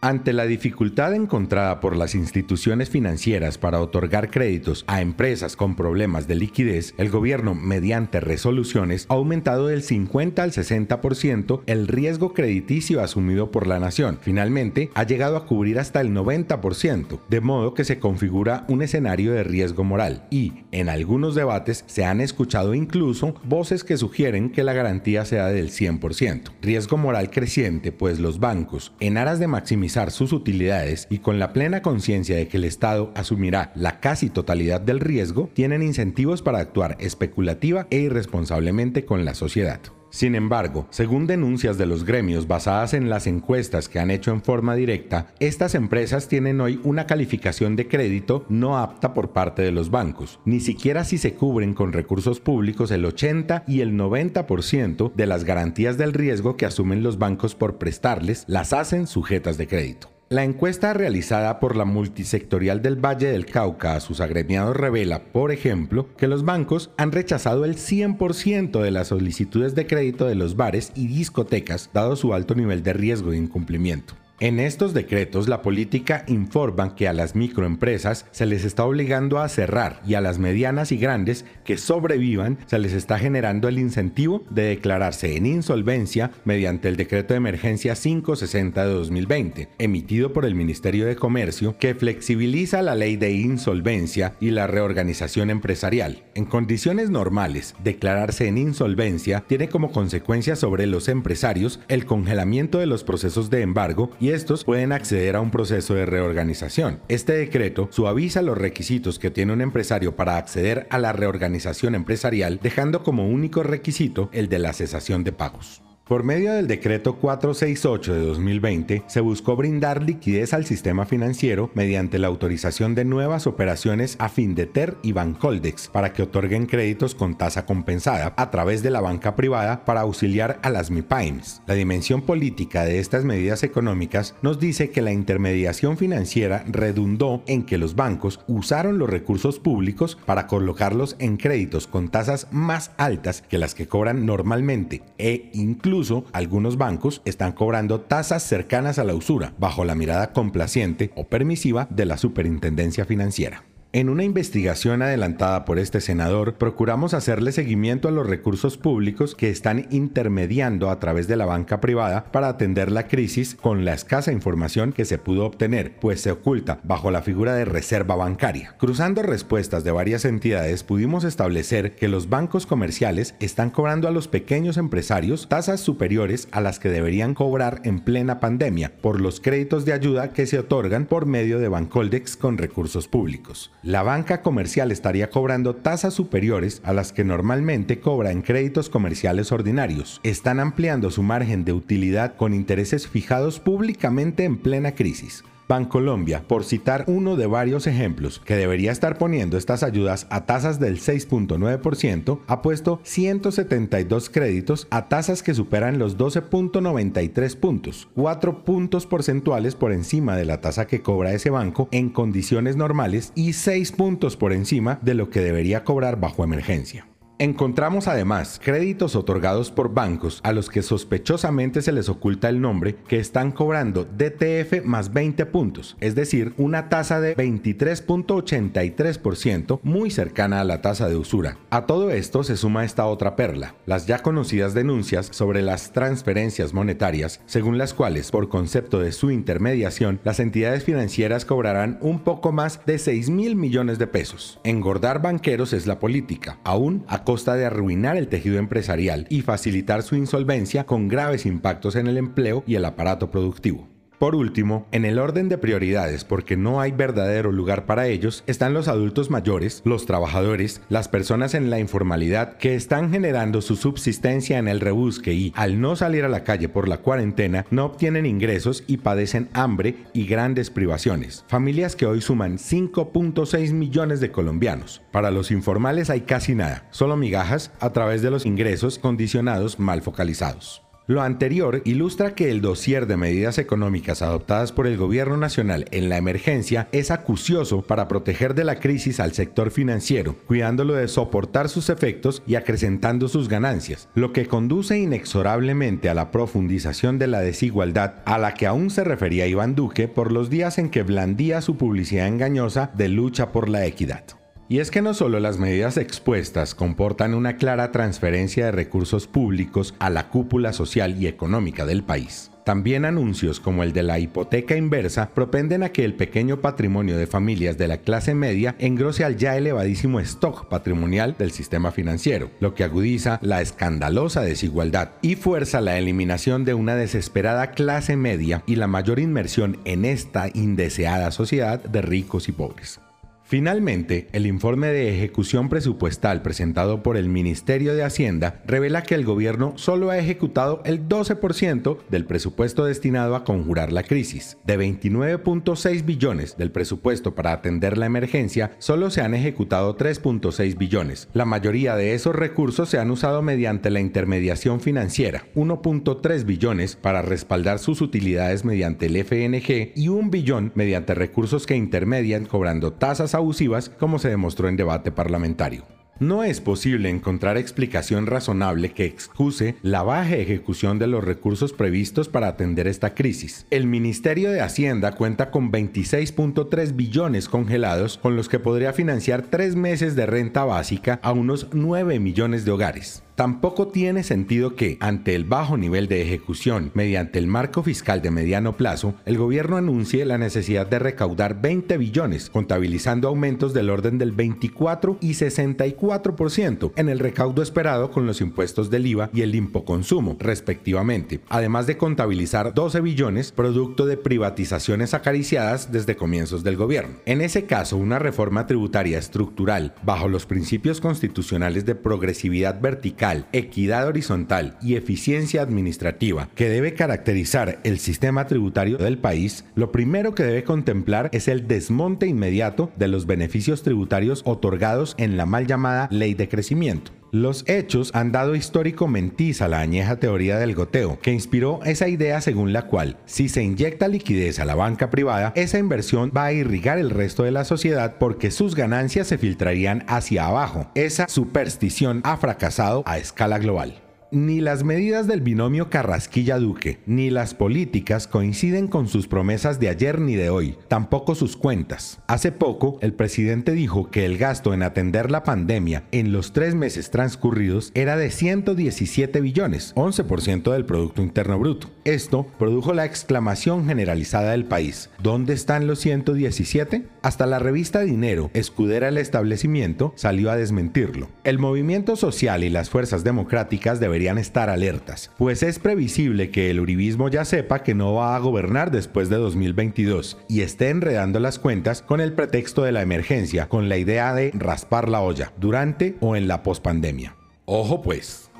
Ante 0.00 0.32
la 0.32 0.46
dificultad 0.46 1.12
encontrada 1.12 1.80
por 1.80 1.96
las 1.96 2.14
instituciones 2.14 2.88
financieras 2.88 3.58
para 3.58 3.80
otorgar 3.80 4.30
créditos 4.30 4.84
a 4.86 5.00
empresas 5.00 5.56
con 5.56 5.74
problemas 5.74 6.28
de 6.28 6.36
liquidez, 6.36 6.94
el 6.98 7.10
gobierno, 7.10 7.56
mediante 7.56 8.20
resoluciones, 8.20 9.06
ha 9.08 9.14
aumentado 9.14 9.66
del 9.66 9.82
50 9.82 10.40
al 10.40 10.52
60% 10.52 11.62
el 11.66 11.88
riesgo 11.88 12.32
crediticio 12.32 13.02
asumido 13.02 13.50
por 13.50 13.66
la 13.66 13.80
nación. 13.80 14.20
Finalmente, 14.22 14.92
ha 14.94 15.02
llegado 15.02 15.36
a 15.36 15.46
cubrir 15.46 15.80
hasta 15.80 16.00
el 16.00 16.14
90%, 16.14 17.18
de 17.28 17.40
modo 17.40 17.74
que 17.74 17.82
se 17.82 17.98
configura 17.98 18.66
un 18.68 18.82
escenario 18.82 19.32
de 19.32 19.42
riesgo 19.42 19.82
moral 19.82 20.28
y, 20.30 20.62
en 20.70 20.90
algunos 20.90 21.34
debates, 21.34 21.82
se 21.88 22.04
han 22.04 22.20
escuchado 22.20 22.72
incluso 22.72 23.34
voces 23.42 23.82
que 23.82 23.96
sugieren 23.96 24.50
que 24.50 24.62
la 24.62 24.74
garantía 24.74 25.24
sea 25.24 25.46
del 25.46 25.70
100%. 25.70 26.52
Riesgo 26.62 26.98
moral 26.98 27.30
creciente, 27.30 27.90
pues 27.90 28.20
los 28.20 28.38
bancos, 28.38 28.92
en 29.00 29.18
aras 29.18 29.40
de 29.40 29.48
maximizar 29.48 29.87
sus 30.10 30.32
utilidades 30.32 31.06
y 31.10 31.18
con 31.18 31.38
la 31.38 31.52
plena 31.52 31.82
conciencia 31.82 32.36
de 32.36 32.48
que 32.48 32.56
el 32.56 32.64
Estado 32.64 33.12
asumirá 33.14 33.72
la 33.74 34.00
casi 34.00 34.30
totalidad 34.30 34.80
del 34.80 35.00
riesgo, 35.00 35.50
tienen 35.52 35.82
incentivos 35.82 36.42
para 36.42 36.58
actuar 36.58 36.96
especulativa 37.00 37.86
e 37.90 37.98
irresponsablemente 37.98 39.04
con 39.04 39.24
la 39.24 39.34
sociedad. 39.34 39.80
Sin 40.10 40.34
embargo, 40.34 40.86
según 40.90 41.26
denuncias 41.26 41.78
de 41.78 41.86
los 41.86 42.04
gremios 42.04 42.46
basadas 42.46 42.94
en 42.94 43.10
las 43.10 43.26
encuestas 43.26 43.88
que 43.88 43.98
han 43.98 44.10
hecho 44.10 44.32
en 44.32 44.42
forma 44.42 44.74
directa, 44.74 45.28
estas 45.38 45.74
empresas 45.74 46.28
tienen 46.28 46.60
hoy 46.60 46.80
una 46.82 47.06
calificación 47.06 47.76
de 47.76 47.88
crédito 47.88 48.44
no 48.48 48.78
apta 48.78 49.14
por 49.14 49.32
parte 49.32 49.62
de 49.62 49.72
los 49.72 49.90
bancos, 49.90 50.40
ni 50.44 50.60
siquiera 50.60 51.04
si 51.04 51.18
se 51.18 51.34
cubren 51.34 51.74
con 51.74 51.92
recursos 51.92 52.40
públicos 52.40 52.90
el 52.90 53.04
80 53.04 53.64
y 53.66 53.80
el 53.80 53.92
90% 53.92 55.12
de 55.14 55.26
las 55.26 55.44
garantías 55.44 55.98
del 55.98 56.12
riesgo 56.12 56.56
que 56.56 56.66
asumen 56.66 57.02
los 57.02 57.18
bancos 57.18 57.54
por 57.54 57.78
prestarles, 57.78 58.44
las 58.46 58.72
hacen 58.72 59.06
sujetas 59.06 59.58
de 59.58 59.66
crédito. 59.66 60.17
La 60.30 60.44
encuesta 60.44 60.92
realizada 60.92 61.58
por 61.58 61.74
la 61.74 61.86
multisectorial 61.86 62.82
del 62.82 63.02
Valle 63.02 63.28
del 63.28 63.46
Cauca 63.46 63.94
a 63.94 64.00
sus 64.00 64.20
agremiados 64.20 64.76
revela, 64.76 65.22
por 65.32 65.52
ejemplo, 65.52 66.14
que 66.18 66.28
los 66.28 66.44
bancos 66.44 66.90
han 66.98 67.12
rechazado 67.12 67.64
el 67.64 67.76
100% 67.76 68.82
de 68.82 68.90
las 68.90 69.08
solicitudes 69.08 69.74
de 69.74 69.86
crédito 69.86 70.26
de 70.26 70.34
los 70.34 70.54
bares 70.54 70.92
y 70.94 71.06
discotecas 71.06 71.88
dado 71.94 72.14
su 72.14 72.34
alto 72.34 72.54
nivel 72.54 72.82
de 72.82 72.92
riesgo 72.92 73.30
de 73.30 73.38
incumplimiento. 73.38 74.16
En 74.40 74.60
estos 74.60 74.94
decretos, 74.94 75.48
la 75.48 75.62
política 75.62 76.22
informa 76.28 76.94
que 76.94 77.08
a 77.08 77.12
las 77.12 77.34
microempresas 77.34 78.24
se 78.30 78.46
les 78.46 78.64
está 78.64 78.84
obligando 78.84 79.40
a 79.40 79.48
cerrar 79.48 80.00
y 80.06 80.14
a 80.14 80.20
las 80.20 80.38
medianas 80.38 80.92
y 80.92 80.96
grandes 80.96 81.44
que 81.64 81.76
sobrevivan 81.76 82.56
se 82.66 82.78
les 82.78 82.92
está 82.92 83.18
generando 83.18 83.66
el 83.66 83.80
incentivo 83.80 84.44
de 84.48 84.62
declararse 84.62 85.36
en 85.36 85.44
insolvencia 85.44 86.30
mediante 86.44 86.86
el 86.86 86.96
decreto 86.96 87.34
de 87.34 87.38
emergencia 87.38 87.96
560 87.96 88.86
de 88.86 88.92
2020, 88.92 89.68
emitido 89.76 90.32
por 90.32 90.44
el 90.44 90.54
Ministerio 90.54 91.06
de 91.06 91.16
Comercio, 91.16 91.76
que 91.76 91.96
flexibiliza 91.96 92.80
la 92.80 92.94
ley 92.94 93.16
de 93.16 93.32
insolvencia 93.32 94.34
y 94.38 94.52
la 94.52 94.68
reorganización 94.68 95.50
empresarial. 95.50 96.22
En 96.36 96.44
condiciones 96.44 97.10
normales, 97.10 97.74
declararse 97.82 98.46
en 98.46 98.56
insolvencia 98.58 99.42
tiene 99.48 99.68
como 99.68 99.90
consecuencia 99.90 100.54
sobre 100.54 100.86
los 100.86 101.08
empresarios 101.08 101.80
el 101.88 102.06
congelamiento 102.06 102.78
de 102.78 102.86
los 102.86 103.02
procesos 103.02 103.50
de 103.50 103.62
embargo 103.62 104.12
y 104.20 104.27
estos 104.30 104.64
pueden 104.64 104.92
acceder 104.92 105.36
a 105.36 105.40
un 105.40 105.50
proceso 105.50 105.94
de 105.94 106.06
reorganización. 106.06 107.00
Este 107.08 107.32
decreto 107.32 107.88
suaviza 107.90 108.42
los 108.42 108.58
requisitos 108.58 109.18
que 109.18 109.30
tiene 109.30 109.52
un 109.52 109.60
empresario 109.60 110.16
para 110.16 110.36
acceder 110.36 110.86
a 110.90 110.98
la 110.98 111.12
reorganización 111.12 111.94
empresarial, 111.94 112.60
dejando 112.62 113.02
como 113.02 113.28
único 113.28 113.62
requisito 113.62 114.28
el 114.32 114.48
de 114.48 114.58
la 114.58 114.72
cesación 114.72 115.24
de 115.24 115.32
pagos. 115.32 115.82
Por 116.08 116.24
medio 116.24 116.54
del 116.54 116.66
decreto 116.68 117.16
468 117.16 118.14
de 118.14 118.20
2020, 118.20 119.02
se 119.06 119.20
buscó 119.20 119.56
brindar 119.56 120.02
liquidez 120.02 120.54
al 120.54 120.64
sistema 120.64 121.04
financiero 121.04 121.70
mediante 121.74 122.18
la 122.18 122.28
autorización 122.28 122.94
de 122.94 123.04
nuevas 123.04 123.46
operaciones 123.46 124.16
a 124.18 124.30
Findeter 124.30 124.96
y 125.02 125.12
Bancoldex 125.12 125.88
para 125.88 126.14
que 126.14 126.22
otorguen 126.22 126.64
créditos 126.64 127.14
con 127.14 127.36
tasa 127.36 127.66
compensada 127.66 128.32
a 128.38 128.50
través 128.50 128.82
de 128.82 128.88
la 128.88 129.02
banca 129.02 129.36
privada 129.36 129.84
para 129.84 130.00
auxiliar 130.00 130.58
a 130.62 130.70
las 130.70 130.90
MIPAIMS. 130.90 131.60
La 131.66 131.74
dimensión 131.74 132.22
política 132.22 132.86
de 132.86 133.00
estas 133.00 133.26
medidas 133.26 133.62
económicas 133.62 134.34
nos 134.40 134.58
dice 134.58 134.88
que 134.88 135.02
la 135.02 135.12
intermediación 135.12 135.98
financiera 135.98 136.64
redundó 136.68 137.42
en 137.46 137.64
que 137.64 137.76
los 137.76 137.96
bancos 137.96 138.40
usaron 138.46 138.96
los 138.96 139.10
recursos 139.10 139.58
públicos 139.58 140.16
para 140.24 140.46
colocarlos 140.46 141.16
en 141.18 141.36
créditos 141.36 141.86
con 141.86 142.08
tasas 142.08 142.46
más 142.50 142.92
altas 142.96 143.42
que 143.42 143.58
las 143.58 143.74
que 143.74 143.88
cobran 143.88 144.24
normalmente 144.24 145.02
e 145.18 145.50
incluso 145.52 145.97
Incluso 145.98 146.26
algunos 146.32 146.78
bancos 146.78 147.22
están 147.24 147.50
cobrando 147.50 148.02
tasas 148.02 148.44
cercanas 148.44 149.00
a 149.00 149.04
la 149.04 149.16
usura, 149.16 149.54
bajo 149.58 149.84
la 149.84 149.96
mirada 149.96 150.32
complaciente 150.32 151.10
o 151.16 151.26
permisiva 151.26 151.88
de 151.90 152.06
la 152.06 152.16
superintendencia 152.16 153.04
financiera. 153.04 153.64
En 153.94 154.10
una 154.10 154.22
investigación 154.22 155.00
adelantada 155.00 155.64
por 155.64 155.78
este 155.78 156.02
senador, 156.02 156.56
procuramos 156.56 157.14
hacerle 157.14 157.52
seguimiento 157.52 158.06
a 158.08 158.10
los 158.10 158.26
recursos 158.26 158.76
públicos 158.76 159.34
que 159.34 159.48
están 159.48 159.86
intermediando 159.88 160.90
a 160.90 161.00
través 161.00 161.26
de 161.26 161.36
la 161.36 161.46
banca 161.46 161.80
privada 161.80 162.30
para 162.30 162.48
atender 162.48 162.92
la 162.92 163.08
crisis 163.08 163.54
con 163.54 163.86
la 163.86 163.94
escasa 163.94 164.30
información 164.30 164.92
que 164.92 165.06
se 165.06 165.16
pudo 165.16 165.46
obtener, 165.46 165.98
pues 166.00 166.20
se 166.20 166.30
oculta 166.30 166.80
bajo 166.84 167.10
la 167.10 167.22
figura 167.22 167.54
de 167.54 167.64
reserva 167.64 168.14
bancaria. 168.14 168.74
Cruzando 168.76 169.22
respuestas 169.22 169.84
de 169.84 169.90
varias 169.90 170.26
entidades, 170.26 170.84
pudimos 170.84 171.24
establecer 171.24 171.96
que 171.96 172.08
los 172.08 172.28
bancos 172.28 172.66
comerciales 172.66 173.36
están 173.40 173.70
cobrando 173.70 174.06
a 174.06 174.10
los 174.10 174.28
pequeños 174.28 174.76
empresarios 174.76 175.48
tasas 175.48 175.80
superiores 175.80 176.48
a 176.52 176.60
las 176.60 176.78
que 176.78 176.90
deberían 176.90 177.32
cobrar 177.32 177.80
en 177.84 178.00
plena 178.00 178.38
pandemia 178.38 178.92
por 179.00 179.18
los 179.18 179.40
créditos 179.40 179.86
de 179.86 179.94
ayuda 179.94 180.34
que 180.34 180.46
se 180.46 180.58
otorgan 180.58 181.06
por 181.06 181.24
medio 181.24 181.58
de 181.58 181.68
Bancoldex 181.68 182.36
con 182.36 182.58
recursos 182.58 183.08
públicos 183.08 183.70
la 183.82 184.02
banca 184.02 184.42
comercial 184.42 184.90
estaría 184.90 185.30
cobrando 185.30 185.76
tasas 185.76 186.14
superiores 186.14 186.80
a 186.84 186.92
las 186.92 187.12
que 187.12 187.24
normalmente 187.24 188.00
cobra 188.00 188.32
en 188.32 188.42
créditos 188.42 188.90
comerciales 188.90 189.52
ordinarios. 189.52 190.20
Están 190.24 190.58
ampliando 190.58 191.10
su 191.10 191.22
margen 191.22 191.64
de 191.64 191.72
utilidad 191.72 192.34
con 192.36 192.54
intereses 192.54 193.06
fijados 193.06 193.60
públicamente 193.60 194.44
en 194.44 194.58
plena 194.58 194.94
crisis. 194.94 195.44
Bancolombia, 195.68 196.44
por 196.48 196.64
citar 196.64 197.04
uno 197.06 197.36
de 197.36 197.46
varios 197.46 197.86
ejemplos 197.86 198.40
que 198.42 198.56
debería 198.56 198.90
estar 198.90 199.18
poniendo 199.18 199.58
estas 199.58 199.82
ayudas 199.82 200.26
a 200.30 200.46
tasas 200.46 200.80
del 200.80 200.98
6.9%, 200.98 202.40
ha 202.46 202.62
puesto 202.62 203.00
172 203.02 204.30
créditos 204.30 204.86
a 204.90 205.08
tasas 205.08 205.42
que 205.42 205.52
superan 205.52 205.98
los 205.98 206.16
12.93 206.16 207.56
puntos, 207.56 208.08
4 208.14 208.64
puntos 208.64 209.06
porcentuales 209.06 209.74
por 209.74 209.92
encima 209.92 210.36
de 210.36 210.46
la 210.46 210.62
tasa 210.62 210.86
que 210.86 211.02
cobra 211.02 211.34
ese 211.34 211.50
banco 211.50 211.88
en 211.92 212.08
condiciones 212.08 212.76
normales 212.76 213.32
y 213.34 213.52
6 213.52 213.92
puntos 213.92 214.36
por 214.36 214.54
encima 214.54 214.98
de 215.02 215.14
lo 215.14 215.28
que 215.28 215.40
debería 215.40 215.84
cobrar 215.84 216.18
bajo 216.18 216.44
emergencia. 216.44 217.06
Encontramos 217.40 218.08
además 218.08 218.60
créditos 218.60 219.14
otorgados 219.14 219.70
por 219.70 219.94
bancos 219.94 220.40
a 220.42 220.50
los 220.50 220.68
que 220.68 220.82
sospechosamente 220.82 221.82
se 221.82 221.92
les 221.92 222.08
oculta 222.08 222.48
el 222.48 222.60
nombre 222.60 222.96
que 223.06 223.20
están 223.20 223.52
cobrando 223.52 224.04
DTF 224.04 224.84
más 224.84 225.12
20 225.12 225.46
puntos, 225.46 225.96
es 226.00 226.16
decir, 226.16 226.52
una 226.56 226.88
tasa 226.88 227.20
de 227.20 227.36
23.83% 227.36 229.78
muy 229.84 230.10
cercana 230.10 230.60
a 230.60 230.64
la 230.64 230.82
tasa 230.82 231.08
de 231.08 231.14
usura. 231.14 231.58
A 231.70 231.86
todo 231.86 232.10
esto 232.10 232.42
se 232.42 232.56
suma 232.56 232.84
esta 232.84 233.06
otra 233.06 233.36
perla, 233.36 233.76
las 233.86 234.08
ya 234.08 234.18
conocidas 234.18 234.74
denuncias 234.74 235.28
sobre 235.30 235.62
las 235.62 235.92
transferencias 235.92 236.74
monetarias, 236.74 237.40
según 237.46 237.78
las 237.78 237.94
cuales, 237.94 238.32
por 238.32 238.48
concepto 238.48 238.98
de 238.98 239.12
su 239.12 239.30
intermediación, 239.30 240.18
las 240.24 240.40
entidades 240.40 240.82
financieras 240.82 241.44
cobrarán 241.44 241.98
un 242.00 242.18
poco 242.18 242.50
más 242.50 242.84
de 242.84 242.98
6 242.98 243.30
mil 243.30 243.54
millones 243.54 244.00
de 244.00 244.08
pesos. 244.08 244.58
Engordar 244.64 245.22
banqueros 245.22 245.72
es 245.72 245.86
la 245.86 246.00
política, 246.00 246.58
aún 246.64 247.04
a 247.06 247.27
costa 247.28 247.56
de 247.56 247.66
arruinar 247.66 248.16
el 248.16 248.28
tejido 248.28 248.58
empresarial 248.58 249.26
y 249.28 249.42
facilitar 249.42 250.02
su 250.02 250.16
insolvencia 250.16 250.86
con 250.86 251.08
graves 251.08 251.44
impactos 251.44 251.94
en 251.94 252.06
el 252.06 252.16
empleo 252.16 252.64
y 252.66 252.76
el 252.76 252.86
aparato 252.86 253.30
productivo. 253.30 253.97
Por 254.18 254.34
último, 254.34 254.88
en 254.90 255.04
el 255.04 255.20
orden 255.20 255.48
de 255.48 255.58
prioridades, 255.58 256.24
porque 256.24 256.56
no 256.56 256.80
hay 256.80 256.90
verdadero 256.90 257.52
lugar 257.52 257.86
para 257.86 258.08
ellos, 258.08 258.42
están 258.48 258.74
los 258.74 258.88
adultos 258.88 259.30
mayores, 259.30 259.80
los 259.84 260.06
trabajadores, 260.06 260.80
las 260.88 261.06
personas 261.06 261.54
en 261.54 261.70
la 261.70 261.78
informalidad 261.78 262.56
que 262.56 262.74
están 262.74 263.12
generando 263.12 263.60
su 263.60 263.76
subsistencia 263.76 264.58
en 264.58 264.66
el 264.66 264.80
rebusque 264.80 265.34
y, 265.34 265.52
al 265.54 265.80
no 265.80 265.94
salir 265.94 266.24
a 266.24 266.28
la 266.28 266.42
calle 266.42 266.68
por 266.68 266.88
la 266.88 266.98
cuarentena, 266.98 267.64
no 267.70 267.84
obtienen 267.84 268.26
ingresos 268.26 268.82
y 268.88 268.96
padecen 268.96 269.50
hambre 269.52 269.98
y 270.12 270.26
grandes 270.26 270.70
privaciones. 270.70 271.44
Familias 271.46 271.94
que 271.94 272.06
hoy 272.06 272.20
suman 272.20 272.58
5.6 272.58 273.72
millones 273.72 274.18
de 274.18 274.32
colombianos. 274.32 275.00
Para 275.12 275.30
los 275.30 275.52
informales 275.52 276.10
hay 276.10 276.22
casi 276.22 276.56
nada, 276.56 276.88
solo 276.90 277.16
migajas 277.16 277.70
a 277.78 277.92
través 277.92 278.22
de 278.22 278.32
los 278.32 278.46
ingresos 278.46 278.98
condicionados 278.98 279.78
mal 279.78 280.02
focalizados. 280.02 280.87
Lo 281.08 281.22
anterior 281.22 281.80
ilustra 281.86 282.34
que 282.34 282.50
el 282.50 282.60
dossier 282.60 283.06
de 283.06 283.16
medidas 283.16 283.56
económicas 283.56 284.20
adoptadas 284.20 284.72
por 284.72 284.86
el 284.86 284.98
gobierno 284.98 285.38
nacional 285.38 285.86
en 285.90 286.10
la 286.10 286.18
emergencia 286.18 286.86
es 286.92 287.10
acucioso 287.10 287.80
para 287.80 288.08
proteger 288.08 288.54
de 288.54 288.64
la 288.64 288.78
crisis 288.78 289.18
al 289.18 289.32
sector 289.32 289.70
financiero, 289.70 290.36
cuidándolo 290.46 290.92
de 290.92 291.08
soportar 291.08 291.70
sus 291.70 291.88
efectos 291.88 292.42
y 292.46 292.56
acrecentando 292.56 293.28
sus 293.28 293.48
ganancias, 293.48 294.10
lo 294.14 294.34
que 294.34 294.44
conduce 294.44 294.98
inexorablemente 294.98 296.10
a 296.10 296.14
la 296.14 296.30
profundización 296.30 297.18
de 297.18 297.28
la 297.28 297.40
desigualdad 297.40 298.16
a 298.26 298.36
la 298.36 298.52
que 298.52 298.66
aún 298.66 298.90
se 298.90 299.02
refería 299.02 299.46
Iván 299.46 299.74
Duque 299.74 300.08
por 300.08 300.30
los 300.30 300.50
días 300.50 300.76
en 300.76 300.90
que 300.90 301.04
blandía 301.04 301.62
su 301.62 301.78
publicidad 301.78 302.26
engañosa 302.26 302.90
de 302.94 303.08
lucha 303.08 303.50
por 303.50 303.70
la 303.70 303.86
equidad. 303.86 304.37
Y 304.70 304.80
es 304.80 304.90
que 304.90 305.00
no 305.00 305.14
solo 305.14 305.40
las 305.40 305.58
medidas 305.58 305.96
expuestas 305.96 306.74
comportan 306.74 307.32
una 307.32 307.56
clara 307.56 307.90
transferencia 307.90 308.66
de 308.66 308.72
recursos 308.72 309.26
públicos 309.26 309.94
a 309.98 310.10
la 310.10 310.28
cúpula 310.28 310.74
social 310.74 311.16
y 311.18 311.26
económica 311.26 311.86
del 311.86 312.02
país. 312.02 312.50
También 312.64 313.06
anuncios 313.06 313.60
como 313.60 313.82
el 313.82 313.94
de 313.94 314.02
la 314.02 314.18
hipoteca 314.18 314.76
inversa 314.76 315.30
propenden 315.30 315.82
a 315.82 315.88
que 315.88 316.04
el 316.04 316.12
pequeño 316.12 316.60
patrimonio 316.60 317.16
de 317.16 317.26
familias 317.26 317.78
de 317.78 317.88
la 317.88 317.96
clase 317.96 318.34
media 318.34 318.76
engrose 318.78 319.24
al 319.24 319.38
ya 319.38 319.56
elevadísimo 319.56 320.20
stock 320.20 320.68
patrimonial 320.68 321.34
del 321.38 321.50
sistema 321.50 321.90
financiero, 321.90 322.50
lo 322.60 322.74
que 322.74 322.84
agudiza 322.84 323.38
la 323.40 323.62
escandalosa 323.62 324.42
desigualdad 324.42 325.12
y 325.22 325.36
fuerza 325.36 325.80
la 325.80 325.96
eliminación 325.96 326.66
de 326.66 326.74
una 326.74 326.94
desesperada 326.94 327.70
clase 327.70 328.18
media 328.18 328.62
y 328.66 328.76
la 328.76 328.86
mayor 328.86 329.18
inmersión 329.18 329.78
en 329.86 330.04
esta 330.04 330.50
indeseada 330.52 331.30
sociedad 331.30 331.82
de 331.82 332.02
ricos 332.02 332.50
y 332.50 332.52
pobres. 332.52 333.00
Finalmente, 333.48 334.28
el 334.32 334.46
informe 334.46 334.88
de 334.88 335.16
ejecución 335.16 335.70
presupuestal 335.70 336.42
presentado 336.42 337.02
por 337.02 337.16
el 337.16 337.30
Ministerio 337.30 337.94
de 337.94 338.04
Hacienda 338.04 338.60
revela 338.66 339.04
que 339.04 339.14
el 339.14 339.24
gobierno 339.24 339.72
solo 339.76 340.10
ha 340.10 340.18
ejecutado 340.18 340.82
el 340.84 341.08
12% 341.08 341.96
del 342.10 342.26
presupuesto 342.26 342.84
destinado 342.84 343.34
a 343.34 343.44
conjurar 343.44 343.90
la 343.90 344.02
crisis. 344.02 344.58
De 344.66 344.78
29.6 344.78 346.04
billones 346.04 346.58
del 346.58 346.70
presupuesto 346.70 347.34
para 347.34 347.52
atender 347.52 347.96
la 347.96 348.04
emergencia, 348.04 348.72
solo 348.80 349.08
se 349.08 349.22
han 349.22 349.32
ejecutado 349.32 349.96
3.6 349.96 350.76
billones. 350.76 351.30
La 351.32 351.46
mayoría 351.46 351.96
de 351.96 352.12
esos 352.12 352.36
recursos 352.36 352.90
se 352.90 352.98
han 352.98 353.10
usado 353.10 353.40
mediante 353.40 353.88
la 353.88 354.00
intermediación 354.00 354.82
financiera, 354.82 355.44
1.3 355.54 356.44
billones 356.44 356.96
para 356.96 357.22
respaldar 357.22 357.78
sus 357.78 358.02
utilidades 358.02 358.66
mediante 358.66 359.06
el 359.06 359.16
FNG 359.16 359.92
y 359.96 360.08
un 360.08 360.30
billón 360.30 360.70
mediante 360.74 361.14
recursos 361.14 361.64
que 361.64 361.76
intermedian 361.76 362.44
cobrando 362.44 362.92
tasas 362.92 363.37
abusivas 363.38 363.88
como 363.88 364.18
se 364.18 364.28
demostró 364.28 364.68
en 364.68 364.76
debate 364.76 365.10
parlamentario. 365.10 365.84
No 366.20 366.42
es 366.42 366.60
posible 366.60 367.10
encontrar 367.10 367.56
explicación 367.56 368.26
razonable 368.26 368.90
que 368.92 369.04
excuse 369.04 369.76
la 369.82 370.02
baja 370.02 370.34
ejecución 370.34 370.98
de 370.98 371.06
los 371.06 371.22
recursos 371.22 371.72
previstos 371.72 372.28
para 372.28 372.48
atender 372.48 372.88
esta 372.88 373.14
crisis. 373.14 373.66
El 373.70 373.86
Ministerio 373.86 374.50
de 374.50 374.60
Hacienda 374.60 375.12
cuenta 375.12 375.52
con 375.52 375.70
26.3 375.70 376.96
billones 376.96 377.48
congelados 377.48 378.18
con 378.18 378.34
los 378.34 378.48
que 378.48 378.58
podría 378.58 378.92
financiar 378.92 379.42
tres 379.42 379.76
meses 379.76 380.16
de 380.16 380.26
renta 380.26 380.64
básica 380.64 381.20
a 381.22 381.30
unos 381.30 381.68
9 381.72 382.18
millones 382.18 382.64
de 382.64 382.72
hogares. 382.72 383.22
Tampoco 383.38 383.86
tiene 383.86 384.24
sentido 384.24 384.74
que, 384.74 384.96
ante 384.98 385.36
el 385.36 385.44
bajo 385.44 385.76
nivel 385.76 386.08
de 386.08 386.22
ejecución 386.22 386.90
mediante 386.94 387.38
el 387.38 387.46
marco 387.46 387.84
fiscal 387.84 388.20
de 388.20 388.32
mediano 388.32 388.76
plazo, 388.76 389.14
el 389.26 389.38
gobierno 389.38 389.76
anuncie 389.76 390.26
la 390.26 390.38
necesidad 390.38 390.88
de 390.88 390.98
recaudar 390.98 391.60
20 391.62 391.98
billones, 391.98 392.50
contabilizando 392.50 393.28
aumentos 393.28 393.72
del 393.72 393.90
orden 393.90 394.18
del 394.18 394.32
24 394.32 395.18
y 395.20 395.34
64% 395.34 396.90
en 396.96 397.08
el 397.08 397.20
recaudo 397.20 397.62
esperado 397.62 398.10
con 398.10 398.26
los 398.26 398.40
impuestos 398.40 398.90
del 398.90 399.06
IVA 399.06 399.30
y 399.32 399.42
el 399.42 399.54
impoconsumo, 399.54 400.36
respectivamente, 400.40 401.38
además 401.48 401.86
de 401.86 401.96
contabilizar 401.96 402.74
12 402.74 403.00
billones 403.02 403.52
producto 403.52 404.04
de 404.06 404.16
privatizaciones 404.16 405.14
acariciadas 405.14 405.92
desde 405.92 406.16
comienzos 406.16 406.64
del 406.64 406.76
gobierno. 406.76 407.14
En 407.24 407.40
ese 407.40 407.66
caso, 407.66 407.98
una 407.98 408.18
reforma 408.18 408.66
tributaria 408.66 409.16
estructural 409.16 409.94
bajo 410.02 410.26
los 410.26 410.44
principios 410.44 411.00
constitucionales 411.00 411.86
de 411.86 411.94
progresividad 411.94 412.80
vertical 412.80 413.27
equidad 413.52 414.06
horizontal 414.06 414.76
y 414.82 414.96
eficiencia 414.96 415.62
administrativa 415.62 416.48
que 416.54 416.68
debe 416.68 416.94
caracterizar 416.94 417.78
el 417.84 417.98
sistema 417.98 418.46
tributario 418.46 418.98
del 418.98 419.18
país, 419.18 419.64
lo 419.74 419.92
primero 419.92 420.34
que 420.34 420.44
debe 420.44 420.64
contemplar 420.64 421.28
es 421.32 421.48
el 421.48 421.68
desmonte 421.68 422.26
inmediato 422.26 422.90
de 422.96 423.08
los 423.08 423.26
beneficios 423.26 423.82
tributarios 423.82 424.42
otorgados 424.44 425.14
en 425.18 425.36
la 425.36 425.46
mal 425.46 425.66
llamada 425.66 426.08
ley 426.10 426.34
de 426.34 426.48
crecimiento. 426.48 427.17
Los 427.30 427.64
hechos 427.68 428.10
han 428.14 428.32
dado 428.32 428.54
histórico 428.54 429.06
mentiz 429.06 429.60
a 429.60 429.68
la 429.68 429.80
añeja 429.80 430.16
teoría 430.16 430.58
del 430.58 430.74
goteo, 430.74 431.18
que 431.20 431.30
inspiró 431.30 431.80
esa 431.84 432.08
idea 432.08 432.40
según 432.40 432.72
la 432.72 432.86
cual, 432.86 433.18
si 433.26 433.50
se 433.50 433.62
inyecta 433.62 434.08
liquidez 434.08 434.58
a 434.60 434.64
la 434.64 434.74
banca 434.74 435.10
privada, 435.10 435.52
esa 435.54 435.78
inversión 435.78 436.32
va 436.34 436.46
a 436.46 436.52
irrigar 436.52 436.96
el 436.98 437.10
resto 437.10 437.42
de 437.42 437.50
la 437.50 437.64
sociedad 437.64 438.16
porque 438.18 438.50
sus 438.50 438.74
ganancias 438.74 439.26
se 439.26 439.36
filtrarían 439.36 440.04
hacia 440.08 440.46
abajo. 440.46 440.90
Esa 440.94 441.28
superstición 441.28 442.22
ha 442.24 442.38
fracasado 442.38 443.02
a 443.04 443.18
escala 443.18 443.58
global. 443.58 444.07
Ni 444.30 444.60
las 444.60 444.84
medidas 444.84 445.26
del 445.26 445.40
binomio 445.40 445.88
Carrasquilla-Duque, 445.88 446.98
ni 447.06 447.30
las 447.30 447.54
políticas 447.54 448.28
coinciden 448.28 448.86
con 448.86 449.08
sus 449.08 449.26
promesas 449.26 449.80
de 449.80 449.88
ayer 449.88 450.20
ni 450.20 450.34
de 450.34 450.50
hoy, 450.50 450.76
tampoco 450.88 451.34
sus 451.34 451.56
cuentas. 451.56 452.20
Hace 452.26 452.52
poco, 452.52 452.98
el 453.00 453.14
presidente 453.14 453.72
dijo 453.72 454.10
que 454.10 454.26
el 454.26 454.36
gasto 454.36 454.74
en 454.74 454.82
atender 454.82 455.30
la 455.30 455.44
pandemia 455.44 456.04
en 456.12 456.30
los 456.30 456.52
tres 456.52 456.74
meses 456.74 457.10
transcurridos 457.10 457.90
era 457.94 458.18
de 458.18 458.30
117 458.30 459.40
billones, 459.40 459.94
11% 459.94 460.72
del 460.72 460.84
Producto 460.84 461.22
Interno 461.22 461.58
Bruto. 461.58 461.88
Esto 462.04 462.46
produjo 462.58 462.92
la 462.92 463.06
exclamación 463.06 463.86
generalizada 463.86 464.50
del 464.50 464.66
país. 464.66 465.08
¿Dónde 465.22 465.54
están 465.54 465.86
los 465.86 466.00
117? 466.00 467.06
Hasta 467.22 467.46
la 467.46 467.58
revista 467.58 468.00
Dinero, 468.00 468.50
escudera 468.54 469.06
del 469.06 469.18
establecimiento, 469.18 470.12
salió 470.16 470.50
a 470.50 470.56
desmentirlo. 470.56 471.28
El 471.44 471.58
movimiento 471.58 472.16
social 472.16 472.64
y 472.64 472.70
las 472.70 472.90
fuerzas 472.90 473.24
democráticas 473.24 474.00
deberían 474.00 474.38
estar 474.38 474.70
alertas, 474.70 475.30
pues 475.36 475.62
es 475.62 475.78
previsible 475.78 476.50
que 476.50 476.70
el 476.70 476.80
uribismo 476.80 477.28
ya 477.28 477.44
sepa 477.44 477.82
que 477.82 477.94
no 477.94 478.14
va 478.14 478.36
a 478.36 478.38
gobernar 478.38 478.90
después 478.90 479.28
de 479.28 479.36
2022 479.36 480.38
y 480.48 480.60
esté 480.60 480.90
enredando 480.90 481.40
las 481.40 481.58
cuentas 481.58 482.02
con 482.02 482.20
el 482.20 482.32
pretexto 482.32 482.82
de 482.82 482.92
la 482.92 483.02
emergencia, 483.02 483.68
con 483.68 483.88
la 483.88 483.96
idea 483.96 484.34
de 484.34 484.52
raspar 484.54 485.08
la 485.08 485.20
olla 485.20 485.52
durante 485.58 486.16
o 486.20 486.36
en 486.36 486.48
la 486.48 486.62
pospandemia. 486.62 487.36
Ojo 487.64 488.00
pues. 488.00 488.50